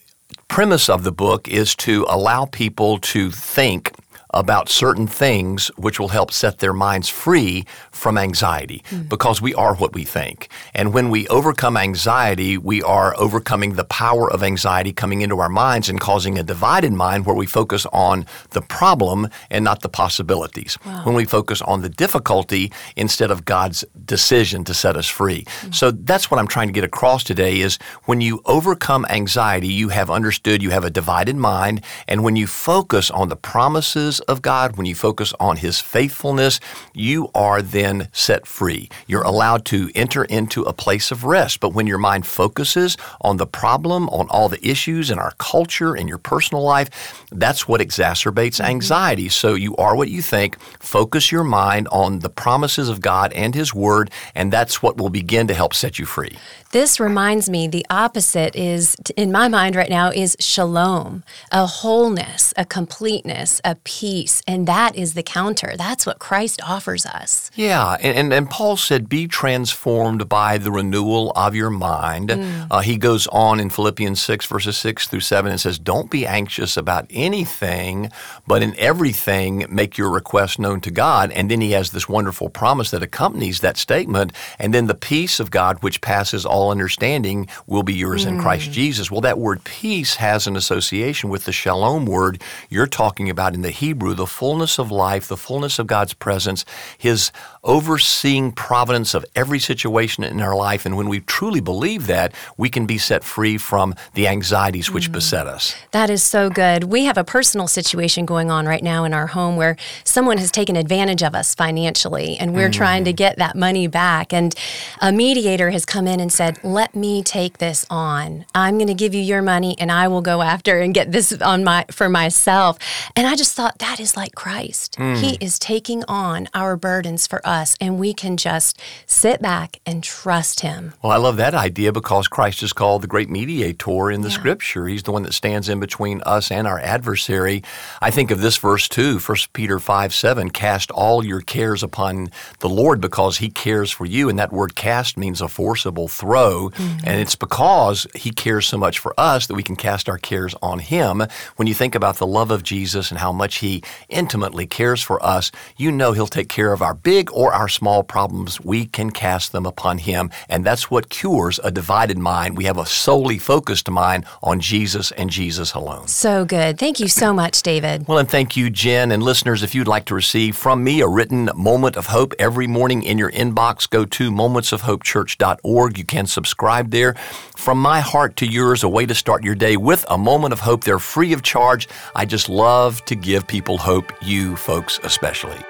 premise 0.50 0.88
of 0.88 1.04
the 1.04 1.12
book 1.12 1.46
is 1.46 1.76
to 1.76 2.04
allow 2.08 2.44
people 2.44 2.98
to 2.98 3.30
think 3.30 3.92
about 4.32 4.68
certain 4.68 5.06
things 5.06 5.68
which 5.76 5.98
will 5.98 6.08
help 6.08 6.32
set 6.32 6.58
their 6.58 6.72
minds 6.72 7.08
free 7.08 7.64
from 7.90 8.16
anxiety 8.16 8.82
mm. 8.90 9.08
because 9.08 9.42
we 9.42 9.54
are 9.54 9.74
what 9.74 9.92
we 9.92 10.04
think. 10.04 10.48
And 10.74 10.94
when 10.94 11.10
we 11.10 11.26
overcome 11.28 11.76
anxiety, 11.76 12.56
we 12.56 12.82
are 12.82 13.14
overcoming 13.18 13.74
the 13.74 13.84
power 13.84 14.30
of 14.30 14.42
anxiety 14.42 14.92
coming 14.92 15.20
into 15.20 15.38
our 15.38 15.48
minds 15.48 15.88
and 15.88 16.00
causing 16.00 16.38
a 16.38 16.42
divided 16.42 16.92
mind 16.92 17.26
where 17.26 17.34
we 17.34 17.46
focus 17.46 17.86
on 17.92 18.26
the 18.50 18.62
problem 18.62 19.28
and 19.50 19.64
not 19.64 19.82
the 19.82 19.88
possibilities. 19.88 20.78
Wow. 20.84 21.04
When 21.04 21.14
we 21.14 21.24
focus 21.24 21.60
on 21.62 21.82
the 21.82 21.88
difficulty 21.88 22.72
instead 22.96 23.30
of 23.30 23.44
God's 23.44 23.84
decision 24.04 24.64
to 24.64 24.74
set 24.74 24.96
us 24.96 25.06
free. 25.06 25.44
Mm. 25.62 25.74
So 25.74 25.90
that's 25.90 26.30
what 26.30 26.38
I'm 26.38 26.48
trying 26.48 26.68
to 26.68 26.72
get 26.72 26.84
across 26.84 27.24
today 27.24 27.60
is 27.60 27.78
when 28.04 28.20
you 28.20 28.40
overcome 28.44 29.06
anxiety, 29.10 29.68
you 29.68 29.88
have 29.88 30.10
understood 30.10 30.62
you 30.62 30.70
have 30.70 30.84
a 30.84 30.90
divided 30.90 31.36
mind 31.36 31.82
and 32.06 32.22
when 32.22 32.36
you 32.36 32.46
focus 32.46 33.10
on 33.10 33.28
the 33.28 33.36
promises 33.36 34.19
of 34.22 34.42
God, 34.42 34.76
when 34.76 34.86
you 34.86 34.94
focus 34.94 35.32
on 35.40 35.56
His 35.58 35.80
faithfulness, 35.80 36.60
you 36.94 37.30
are 37.34 37.62
then 37.62 38.08
set 38.12 38.46
free. 38.46 38.88
You're 39.06 39.22
allowed 39.22 39.64
to 39.66 39.90
enter 39.94 40.24
into 40.24 40.62
a 40.62 40.72
place 40.72 41.10
of 41.10 41.24
rest. 41.24 41.60
But 41.60 41.74
when 41.74 41.86
your 41.86 41.98
mind 41.98 42.26
focuses 42.26 42.96
on 43.20 43.36
the 43.36 43.46
problem, 43.46 44.08
on 44.08 44.28
all 44.28 44.48
the 44.48 44.66
issues 44.66 45.10
in 45.10 45.18
our 45.18 45.32
culture, 45.38 45.96
in 45.96 46.08
your 46.08 46.18
personal 46.18 46.62
life, 46.62 47.24
that's 47.30 47.66
what 47.66 47.80
exacerbates 47.80 48.56
mm-hmm. 48.56 48.70
anxiety. 48.70 49.28
So 49.28 49.54
you 49.54 49.76
are 49.76 49.96
what 49.96 50.08
you 50.08 50.22
think. 50.22 50.58
Focus 50.80 51.32
your 51.32 51.44
mind 51.44 51.88
on 51.88 52.20
the 52.20 52.30
promises 52.30 52.88
of 52.88 53.00
God 53.00 53.32
and 53.32 53.54
His 53.54 53.74
Word, 53.74 54.10
and 54.34 54.52
that's 54.52 54.82
what 54.82 54.96
will 54.98 55.10
begin 55.10 55.46
to 55.48 55.54
help 55.54 55.74
set 55.74 55.98
you 55.98 56.06
free. 56.06 56.36
This 56.72 57.00
reminds 57.00 57.50
me 57.50 57.66
the 57.66 57.84
opposite 57.90 58.54
is, 58.54 58.94
in 59.16 59.32
my 59.32 59.48
mind 59.48 59.74
right 59.74 59.90
now, 59.90 60.10
is 60.10 60.36
shalom, 60.38 61.24
a 61.50 61.66
wholeness, 61.66 62.54
a 62.56 62.64
completeness, 62.64 63.60
a 63.64 63.74
peace. 63.82 64.09
And 64.46 64.66
that 64.66 64.96
is 64.96 65.14
the 65.14 65.22
counter. 65.22 65.74
That's 65.76 66.04
what 66.04 66.18
Christ 66.18 66.60
offers 66.62 67.06
us. 67.06 67.50
Yeah. 67.54 67.96
And, 68.00 68.16
and, 68.16 68.32
and 68.32 68.50
Paul 68.50 68.76
said, 68.76 69.08
be 69.08 69.26
transformed 69.28 70.28
by 70.28 70.58
the 70.58 70.72
renewal 70.72 71.32
of 71.36 71.54
your 71.54 71.70
mind. 71.70 72.30
Mm. 72.30 72.66
Uh, 72.70 72.80
he 72.80 72.96
goes 72.96 73.26
on 73.28 73.60
in 73.60 73.70
Philippians 73.70 74.20
6, 74.20 74.46
verses 74.46 74.76
6 74.78 75.08
through 75.08 75.20
7, 75.20 75.50
and 75.50 75.60
says, 75.60 75.78
Don't 75.78 76.10
be 76.10 76.26
anxious 76.26 76.76
about 76.76 77.06
anything, 77.10 78.10
but 78.46 78.62
in 78.62 78.74
everything 78.78 79.66
make 79.70 79.96
your 79.96 80.10
request 80.10 80.58
known 80.58 80.80
to 80.80 80.90
God. 80.90 81.30
And 81.32 81.50
then 81.50 81.60
he 81.60 81.72
has 81.72 81.90
this 81.90 82.08
wonderful 82.08 82.48
promise 82.50 82.90
that 82.90 83.02
accompanies 83.02 83.60
that 83.60 83.76
statement. 83.76 84.32
And 84.58 84.74
then 84.74 84.86
the 84.86 84.94
peace 84.94 85.40
of 85.40 85.50
God, 85.50 85.82
which 85.82 86.00
passes 86.00 86.44
all 86.44 86.70
understanding 86.70 87.48
will 87.66 87.82
be 87.82 87.94
yours 87.94 88.24
mm. 88.24 88.30
in 88.30 88.40
Christ 88.40 88.66
hmm. 88.66 88.72
Jesus. 88.72 89.10
Well, 89.10 89.20
that 89.20 89.38
word 89.38 89.62
peace 89.64 90.16
has 90.16 90.46
an 90.46 90.56
association 90.56 91.30
with 91.30 91.44
the 91.44 91.52
shalom 91.52 92.06
word 92.06 92.42
you're 92.68 92.86
talking 92.86 93.30
about 93.30 93.54
in 93.54 93.62
the 93.62 93.70
Hebrew, 93.70 93.99
the 94.00 94.26
fullness 94.26 94.78
of 94.78 94.90
life, 94.90 95.28
the 95.28 95.36
fullness 95.36 95.78
of 95.78 95.86
God's 95.86 96.14
presence, 96.14 96.64
His 96.98 97.30
overseeing 97.64 98.52
providence 98.52 99.14
of 99.14 99.24
every 99.34 99.58
situation 99.58 100.24
in 100.24 100.40
our 100.40 100.56
life. 100.56 100.84
And 100.84 100.96
when 100.96 101.08
we 101.08 101.20
truly 101.20 101.60
believe 101.60 102.06
that, 102.08 102.34
we 102.56 102.68
can 102.68 102.86
be 102.86 102.98
set 102.98 103.24
free 103.24 103.58
from 103.58 103.94
the 104.14 104.26
anxieties 104.26 104.90
which 104.90 105.10
mm. 105.10 105.12
beset 105.12 105.46
us. 105.46 105.74
That 105.92 106.10
is 106.10 106.22
so 106.22 106.50
good. 106.50 106.84
We 106.84 107.04
have 107.04 107.18
a 107.18 107.24
personal 107.24 107.68
situation 107.68 108.26
going 108.26 108.50
on 108.50 108.66
right 108.66 108.82
now 108.82 109.04
in 109.04 109.14
our 109.14 109.28
home 109.28 109.56
where 109.56 109.76
someone 110.04 110.38
has 110.38 110.50
taken 110.50 110.76
advantage 110.76 111.22
of 111.22 111.34
us 111.34 111.54
financially, 111.54 112.36
and 112.38 112.54
we're 112.54 112.70
mm. 112.70 112.74
trying 112.74 113.04
to 113.04 113.12
get 113.12 113.36
that 113.36 113.56
money 113.56 113.86
back. 113.86 114.32
And 114.32 114.54
a 115.00 115.12
mediator 115.12 115.70
has 115.70 115.84
come 115.84 116.06
in 116.06 116.20
and 116.20 116.32
said, 116.32 116.40
said, 116.40 116.64
"Let 116.64 116.94
me 116.94 117.22
take 117.22 117.58
this 117.58 117.86
on. 117.90 118.46
I'm 118.54 118.78
going 118.78 118.88
to 118.88 118.94
give 118.94 119.14
you 119.14 119.20
your 119.20 119.42
money 119.42 119.76
and 119.78 119.92
I 119.92 120.08
will 120.08 120.22
go 120.22 120.40
after 120.40 120.80
and 120.80 120.94
get 120.94 121.12
this 121.12 121.32
on 121.40 121.64
my 121.64 121.84
for 121.90 122.08
myself." 122.08 122.78
And 123.14 123.26
I 123.26 123.36
just 123.36 123.54
thought 123.54 123.78
that 123.78 124.00
is 124.00 124.16
like 124.16 124.34
Christ. 124.34 124.96
Mm. 124.98 125.16
He 125.18 125.36
is 125.44 125.58
taking 125.58 126.02
on 126.08 126.48
our 126.54 126.76
burdens 126.76 127.26
for 127.26 127.40
us 127.46 127.49
and 127.80 127.98
we 127.98 128.14
can 128.14 128.36
just 128.36 128.80
sit 129.06 129.42
back 129.42 129.80
and 129.84 130.04
trust 130.04 130.60
him. 130.60 130.94
Well, 131.02 131.12
I 131.12 131.16
love 131.16 131.36
that 131.38 131.54
idea 131.54 131.92
because 131.92 132.28
Christ 132.28 132.62
is 132.62 132.72
called 132.72 133.02
the 133.02 133.08
great 133.08 133.28
mediator 133.28 134.10
in 134.10 134.20
the 134.20 134.28
yeah. 134.28 134.34
scripture. 134.34 134.86
He's 134.86 135.02
the 135.02 135.12
one 135.12 135.22
that 135.24 135.34
stands 135.34 135.68
in 135.68 135.80
between 135.80 136.20
us 136.22 136.50
and 136.50 136.66
our 136.66 136.78
adversary. 136.78 137.62
I 138.00 138.10
think 138.10 138.30
of 138.30 138.40
this 138.40 138.56
verse 138.56 138.88
too, 138.88 139.18
1 139.18 139.36
Peter 139.52 139.78
5 139.78 140.14
7, 140.14 140.50
cast 140.50 140.90
all 140.90 141.24
your 141.24 141.40
cares 141.40 141.82
upon 141.82 142.28
the 142.60 142.68
Lord 142.68 143.00
because 143.00 143.38
he 143.38 143.48
cares 143.48 143.90
for 143.90 144.06
you. 144.06 144.28
And 144.28 144.38
that 144.38 144.52
word 144.52 144.74
cast 144.74 145.16
means 145.16 145.40
a 145.40 145.48
forcible 145.48 146.08
throw. 146.08 146.70
Mm-hmm. 146.70 147.06
And 147.06 147.20
it's 147.20 147.34
because 147.34 148.06
He 148.14 148.30
cares 148.30 148.66
so 148.66 148.78
much 148.78 148.98
for 148.98 149.14
us 149.18 149.46
that 149.46 149.54
we 149.54 149.62
can 149.62 149.76
cast 149.76 150.08
our 150.08 150.18
cares 150.18 150.54
on 150.62 150.78
Him. 150.78 151.22
When 151.56 151.66
you 151.66 151.74
think 151.74 151.94
about 151.94 152.16
the 152.16 152.26
love 152.26 152.50
of 152.50 152.62
Jesus 152.62 153.10
and 153.10 153.18
how 153.18 153.32
much 153.32 153.58
He 153.58 153.82
intimately 154.08 154.66
cares 154.66 155.02
for 155.02 155.22
us, 155.24 155.50
you 155.76 155.90
know 155.90 156.12
He'll 156.12 156.26
take 156.26 156.48
care 156.48 156.72
of 156.72 156.82
our 156.82 156.94
big 156.94 157.30
or 157.40 157.54
our 157.54 157.68
small 157.68 158.02
problems. 158.02 158.60
We 158.60 158.84
can 158.84 159.10
cast 159.10 159.52
them 159.52 159.64
upon 159.64 159.96
Him. 159.96 160.30
And 160.50 160.62
that's 160.62 160.90
what 160.90 161.08
cures 161.08 161.58
a 161.64 161.70
divided 161.70 162.18
mind. 162.18 162.58
We 162.58 162.64
have 162.64 162.76
a 162.76 162.84
solely 162.84 163.38
focused 163.38 163.88
mind 163.88 164.26
on 164.42 164.60
Jesus 164.60 165.10
and 165.12 165.30
Jesus 165.30 165.72
alone. 165.72 166.06
So 166.06 166.44
good. 166.44 166.78
Thank 166.78 167.00
you 167.00 167.08
so 167.08 167.32
much, 167.32 167.62
David. 167.62 168.06
Well, 168.06 168.18
and 168.18 168.28
thank 168.28 168.58
you, 168.58 168.68
Jen. 168.68 169.10
And 169.10 169.22
listeners, 169.22 169.62
if 169.62 169.74
you'd 169.74 169.88
like 169.88 170.04
to 170.06 170.14
receive 170.14 170.54
from 170.54 170.84
me 170.84 171.00
a 171.00 171.08
written 171.08 171.48
moment 171.54 171.96
of 171.96 172.08
hope 172.08 172.34
every 172.38 172.66
morning 172.66 173.02
in 173.04 173.16
your 173.16 173.30
inbox, 173.30 173.88
go 173.88 174.04
to 174.04 174.30
momentsofhopechurch.org. 174.30 175.96
You 175.96 176.04
can 176.04 176.26
subscribe 176.26 176.90
there. 176.90 177.14
From 177.56 177.78
my 177.80 178.00
heart 178.00 178.36
to 178.36 178.46
yours, 178.46 178.82
a 178.82 178.88
way 178.88 179.06
to 179.06 179.14
start 179.14 179.42
your 179.44 179.54
day 179.54 179.78
with 179.78 180.04
a 180.10 180.18
moment 180.18 180.52
of 180.52 180.60
hope. 180.60 180.84
They're 180.84 180.98
free 180.98 181.32
of 181.32 181.40
charge. 181.40 181.88
I 182.14 182.26
just 182.26 182.50
love 182.50 183.02
to 183.06 183.14
give 183.14 183.46
people 183.46 183.78
hope, 183.78 184.12
you 184.20 184.56
folks 184.56 185.00
especially. 185.02 185.69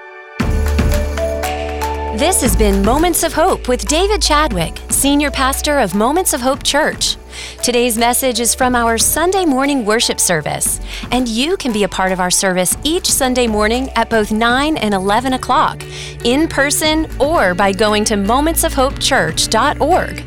This 2.15 2.41
has 2.41 2.57
been 2.57 2.83
Moments 2.83 3.23
of 3.23 3.31
Hope 3.31 3.69
with 3.69 3.87
David 3.87 4.21
Chadwick, 4.21 4.81
Senior 4.89 5.31
Pastor 5.31 5.79
of 5.79 5.95
Moments 5.95 6.33
of 6.33 6.41
Hope 6.41 6.61
Church. 6.61 7.15
Today's 7.63 7.97
message 7.97 8.41
is 8.41 8.53
from 8.53 8.75
our 8.75 8.97
Sunday 8.97 9.45
morning 9.45 9.85
worship 9.85 10.19
service, 10.19 10.81
and 11.11 11.29
you 11.29 11.55
can 11.55 11.71
be 11.71 11.85
a 11.85 11.87
part 11.87 12.11
of 12.11 12.19
our 12.19 12.29
service 12.29 12.75
each 12.83 13.09
Sunday 13.09 13.47
morning 13.47 13.89
at 13.91 14.09
both 14.09 14.29
9 14.29 14.75
and 14.75 14.93
11 14.93 15.31
o'clock, 15.33 15.81
in 16.25 16.49
person 16.49 17.07
or 17.17 17.55
by 17.55 17.71
going 17.71 18.03
to 18.03 18.15
momentsofhopechurch.org. 18.15 20.19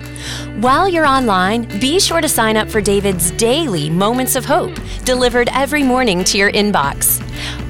While 0.63 0.89
you're 0.89 1.05
online, 1.05 1.65
be 1.81 2.01
sure 2.01 2.23
to 2.23 2.29
sign 2.31 2.57
up 2.57 2.71
for 2.71 2.81
David's 2.81 3.31
daily 3.33 3.91
Moments 3.91 4.37
of 4.37 4.47
Hope, 4.47 4.75
delivered 5.05 5.51
every 5.53 5.83
morning 5.83 6.25
to 6.25 6.39
your 6.39 6.51
inbox. 6.53 7.21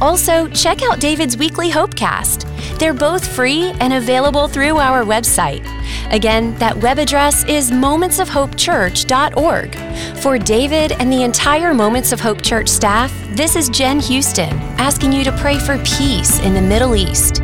Also, 0.01 0.47
check 0.51 0.83
out 0.83 1.01
David's 1.01 1.37
weekly 1.37 1.69
Hopecast. 1.69 2.54
They're 2.79 2.95
both 2.95 3.27
free 3.27 3.73
and 3.81 3.93
available 3.93 4.47
through 4.49 4.79
our 4.79 5.05
website. 5.05 5.65
Again, 6.13 6.55
that 6.57 6.77
web 6.77 6.99
address 6.99 7.45
is 7.45 7.71
momentsofhopechurch.org. 7.71 10.19
For 10.19 10.39
David 10.39 10.93
and 10.93 11.13
the 11.13 11.23
entire 11.23 11.75
Moments 11.75 12.13
of 12.13 12.21
Hope 12.21 12.41
Church 12.43 12.69
staff, 12.69 13.13
this 13.31 13.57
is 13.57 13.69
Jen 13.69 13.99
Houston 14.01 14.53
asking 14.79 15.13
you 15.13 15.25
to 15.25 15.33
pray 15.39 15.59
for 15.59 15.77
peace 15.79 16.39
in 16.41 16.55
the 16.55 16.63
Middle 16.63 16.95
East. 16.95 17.43